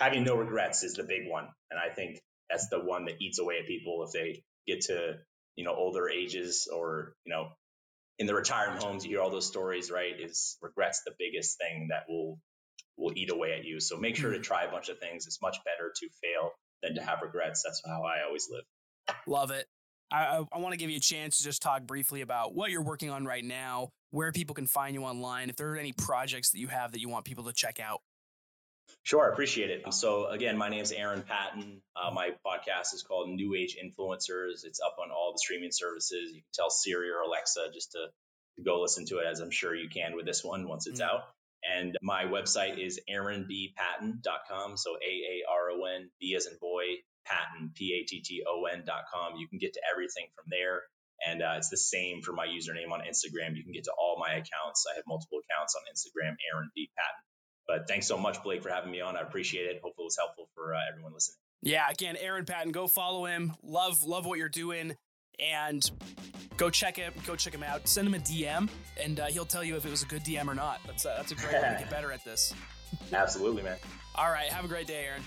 having 0.00 0.24
no 0.24 0.34
regrets 0.34 0.82
is 0.82 0.94
the 0.94 1.04
big 1.04 1.28
one. 1.28 1.46
And 1.70 1.78
I 1.78 1.94
think 1.94 2.20
that's 2.48 2.68
the 2.68 2.80
one 2.80 3.04
that 3.04 3.20
eats 3.20 3.38
away 3.38 3.58
at 3.60 3.66
people 3.66 4.04
if 4.04 4.12
they 4.12 4.42
get 4.66 4.82
to, 4.86 5.18
you 5.56 5.64
know, 5.64 5.74
older 5.74 6.08
ages 6.08 6.68
or, 6.72 7.14
you 7.24 7.32
know, 7.32 7.48
in 8.18 8.26
the 8.26 8.34
retirement 8.34 8.82
homes, 8.82 9.04
you 9.04 9.10
hear 9.10 9.20
all 9.20 9.30
those 9.30 9.46
stories, 9.46 9.90
right? 9.90 10.18
Is 10.18 10.56
regrets 10.60 11.02
the 11.04 11.12
biggest 11.18 11.58
thing 11.58 11.88
that 11.90 12.04
will 12.08 12.38
will 12.96 13.12
eat 13.14 13.30
away 13.30 13.52
at 13.58 13.64
you. 13.64 13.80
So 13.80 13.96
make 13.96 14.16
sure 14.16 14.30
to 14.30 14.36
hmm. 14.36 14.42
try 14.42 14.64
a 14.64 14.70
bunch 14.70 14.88
of 14.88 14.98
things. 14.98 15.26
It's 15.26 15.40
much 15.40 15.58
better 15.64 15.92
to 15.94 16.08
fail 16.22 16.50
than 16.82 16.96
to 16.96 17.02
have 17.02 17.20
regrets. 17.22 17.62
That's 17.62 17.82
how 17.86 18.02
I 18.02 18.24
always 18.26 18.48
live. 18.50 18.64
Love 19.26 19.50
it. 19.50 19.66
I, 20.12 20.44
I 20.52 20.58
want 20.58 20.72
to 20.72 20.76
give 20.76 20.90
you 20.90 20.96
a 20.96 21.00
chance 21.00 21.38
to 21.38 21.44
just 21.44 21.62
talk 21.62 21.84
briefly 21.84 22.20
about 22.20 22.54
what 22.54 22.70
you're 22.70 22.82
working 22.82 23.10
on 23.10 23.24
right 23.24 23.44
now, 23.44 23.90
where 24.10 24.32
people 24.32 24.54
can 24.54 24.66
find 24.66 24.94
you 24.94 25.04
online, 25.04 25.50
if 25.50 25.56
there 25.56 25.70
are 25.70 25.76
any 25.76 25.92
projects 25.92 26.50
that 26.50 26.58
you 26.58 26.66
have 26.66 26.92
that 26.92 27.00
you 27.00 27.08
want 27.08 27.24
people 27.24 27.44
to 27.44 27.52
check 27.52 27.78
out. 27.78 28.00
Sure, 29.02 29.28
I 29.28 29.32
appreciate 29.32 29.70
it. 29.70 29.92
So 29.94 30.26
again, 30.26 30.58
my 30.58 30.68
name 30.68 30.82
is 30.82 30.92
Aaron 30.92 31.22
Patton. 31.22 31.80
Uh, 31.96 32.10
my 32.12 32.30
podcast 32.46 32.94
is 32.94 33.02
called 33.02 33.30
New 33.30 33.54
Age 33.54 33.76
Influencers. 33.82 34.64
It's 34.64 34.80
up 34.80 34.96
on 35.02 35.10
all 35.10 35.32
the 35.32 35.38
streaming 35.38 35.72
services. 35.72 36.32
You 36.32 36.42
can 36.42 36.52
tell 36.52 36.70
Siri 36.70 37.10
or 37.10 37.20
Alexa 37.20 37.70
just 37.72 37.92
to, 37.92 38.06
to 38.56 38.62
go 38.62 38.80
listen 38.80 39.06
to 39.06 39.18
it, 39.18 39.26
as 39.26 39.40
I'm 39.40 39.50
sure 39.50 39.74
you 39.74 39.88
can 39.88 40.16
with 40.16 40.26
this 40.26 40.44
one 40.44 40.68
once 40.68 40.86
it's 40.86 41.00
mm-hmm. 41.00 41.16
out. 41.16 41.22
And 41.64 41.96
my 42.02 42.24
website 42.24 42.78
is 42.78 43.00
aaronbpatton.com. 43.10 44.76
So 44.76 44.90
A 44.96 45.12
A 45.12 45.50
R 45.50 45.70
O 45.70 45.84
N 45.84 46.10
B 46.20 46.34
as 46.36 46.46
in 46.46 46.56
boy, 46.60 46.84
Patton, 47.26 47.72
P 47.74 48.00
A 48.00 48.06
T 48.06 48.20
T 48.20 48.42
O 48.46 48.64
N.com. 48.64 49.36
You 49.36 49.48
can 49.48 49.58
get 49.58 49.74
to 49.74 49.80
everything 49.90 50.28
from 50.36 50.44
there. 50.48 50.82
And 51.26 51.42
uh, 51.42 51.54
it's 51.58 51.68
the 51.68 51.76
same 51.76 52.22
for 52.22 52.32
my 52.32 52.46
username 52.46 52.92
on 52.92 53.00
Instagram. 53.00 53.56
You 53.56 53.62
can 53.62 53.72
get 53.72 53.84
to 53.84 53.92
all 53.92 54.16
my 54.18 54.32
accounts. 54.32 54.86
I 54.90 54.96
have 54.96 55.04
multiple 55.06 55.40
accounts 55.44 55.74
on 55.76 55.82
Instagram, 55.92 56.36
Aaron 56.52 56.70
B. 56.74 56.88
Patton. 56.96 57.29
But 57.70 57.86
thanks 57.86 58.08
so 58.08 58.18
much, 58.18 58.42
Blake, 58.42 58.64
for 58.64 58.68
having 58.68 58.90
me 58.90 59.00
on. 59.00 59.16
I 59.16 59.20
appreciate 59.20 59.66
it. 59.66 59.80
Hopefully, 59.80 60.02
it 60.02 60.06
was 60.06 60.16
helpful 60.16 60.48
for 60.56 60.74
uh, 60.74 60.78
everyone 60.90 61.12
listening. 61.14 61.36
Yeah, 61.62 61.88
again, 61.88 62.16
Aaron 62.16 62.44
Patton, 62.44 62.72
go 62.72 62.88
follow 62.88 63.26
him. 63.26 63.52
Love, 63.62 64.02
love 64.02 64.26
what 64.26 64.40
you're 64.40 64.48
doing, 64.48 64.96
and 65.38 65.88
go 66.56 66.68
check 66.68 66.96
him. 66.96 67.12
Go 67.24 67.36
check 67.36 67.54
him 67.54 67.62
out. 67.62 67.86
Send 67.86 68.08
him 68.08 68.14
a 68.14 68.18
DM, 68.18 68.68
and 69.00 69.20
uh, 69.20 69.26
he'll 69.26 69.44
tell 69.44 69.62
you 69.62 69.76
if 69.76 69.86
it 69.86 69.90
was 69.90 70.02
a 70.02 70.06
good 70.06 70.24
DM 70.24 70.48
or 70.48 70.54
not. 70.56 70.80
That's 70.84 71.04
a, 71.04 71.14
that's 71.16 71.30
a 71.30 71.36
great 71.36 71.52
way 71.52 71.60
to 71.60 71.76
get 71.78 71.90
better 71.90 72.10
at 72.10 72.24
this. 72.24 72.52
Absolutely, 73.12 73.62
man. 73.62 73.76
All 74.16 74.32
right, 74.32 74.50
have 74.50 74.64
a 74.64 74.68
great 74.68 74.88
day, 74.88 75.04
Aaron. 75.04 75.22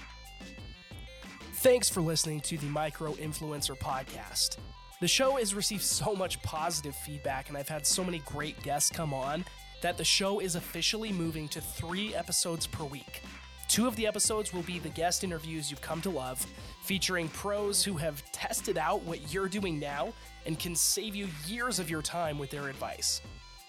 Thanks 1.54 1.88
for 1.90 2.02
listening 2.02 2.42
to 2.42 2.58
the 2.58 2.66
Micro 2.66 3.14
Influencer 3.14 3.80
Podcast. 3.80 4.58
The 5.00 5.08
show 5.08 5.38
has 5.38 5.56
received 5.56 5.84
so 5.84 6.14
much 6.14 6.42
positive 6.44 6.94
feedback, 6.94 7.48
and 7.48 7.58
I've 7.58 7.70
had 7.70 7.88
so 7.88 8.04
many 8.04 8.20
great 8.26 8.62
guests 8.64 8.90
come 8.90 9.14
on 9.14 9.46
that 9.84 9.98
the 9.98 10.04
show 10.04 10.40
is 10.40 10.56
officially 10.56 11.12
moving 11.12 11.48
to 11.50 11.60
three 11.62 12.16
episodes 12.16 12.66
per 12.66 12.86
week. 12.86 13.22
Two 13.68 13.86
of 13.86 13.96
the 13.98 14.08
episodes 14.08 14.54
will 14.54 14.62
be 14.64 14.80
the 14.80 14.90
guest 14.90 15.24
interviews 15.24 15.70
you've 15.70 15.82
come 15.82 16.02
to 16.02 16.10
love, 16.10 16.46
featuring 16.84 17.28
pros 17.30 17.84
who 17.84 17.98
have 17.98 18.24
tested 18.32 18.78
out 18.78 19.04
what 19.04 19.34
you're 19.34 19.50
doing 19.50 19.80
now 19.80 20.14
and 20.46 20.58
can 20.58 20.74
save 20.74 21.16
you 21.16 21.28
years 21.46 21.80
of 21.80 21.90
your 21.90 22.02
time 22.02 22.40
with 22.40 22.50
their 22.50 22.70
advice. 22.70 23.22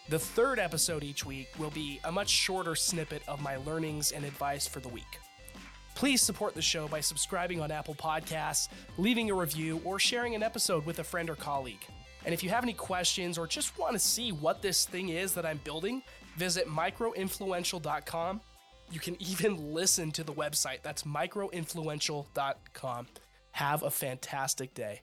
The 0.08 0.18
third 0.18 0.58
episode 0.60 1.02
each 1.02 1.26
week 1.26 1.48
will 1.58 1.70
be 1.70 2.00
a 2.04 2.12
much 2.12 2.28
shorter 2.28 2.76
snippet 2.76 3.22
of 3.26 3.42
my 3.42 3.56
learnings 3.56 4.12
and 4.12 4.24
advice 4.24 4.68
for 4.68 4.80
the 4.80 4.88
week. 4.88 5.18
Please 5.96 6.22
support 6.22 6.54
the 6.54 6.62
show 6.62 6.86
by 6.86 7.00
subscribing 7.00 7.60
on 7.60 7.72
Apple 7.72 7.94
Podcasts, 7.94 8.68
leaving 8.98 9.30
a 9.30 9.34
review, 9.34 9.80
or 9.84 9.98
sharing 9.98 10.34
an 10.34 10.42
episode 10.42 10.86
with 10.86 11.00
a 11.00 11.04
friend 11.04 11.28
or 11.28 11.36
colleague. 11.36 11.86
And 12.24 12.32
if 12.32 12.42
you 12.42 12.48
have 12.50 12.64
any 12.64 12.72
questions 12.72 13.38
or 13.38 13.46
just 13.46 13.78
want 13.78 13.92
to 13.92 13.98
see 13.98 14.32
what 14.32 14.62
this 14.62 14.86
thing 14.86 15.10
is 15.10 15.34
that 15.34 15.44
I'm 15.44 15.60
building, 15.64 16.02
visit 16.36 16.66
microinfluential.com. 16.66 18.40
You 18.90 19.00
can 19.00 19.22
even 19.22 19.72
listen 19.74 20.10
to 20.12 20.24
the 20.24 20.32
website. 20.32 20.78
That's 20.82 21.02
microinfluential.com. 21.02 23.06
Have 23.52 23.82
a 23.82 23.90
fantastic 23.90 24.72
day. 24.74 25.02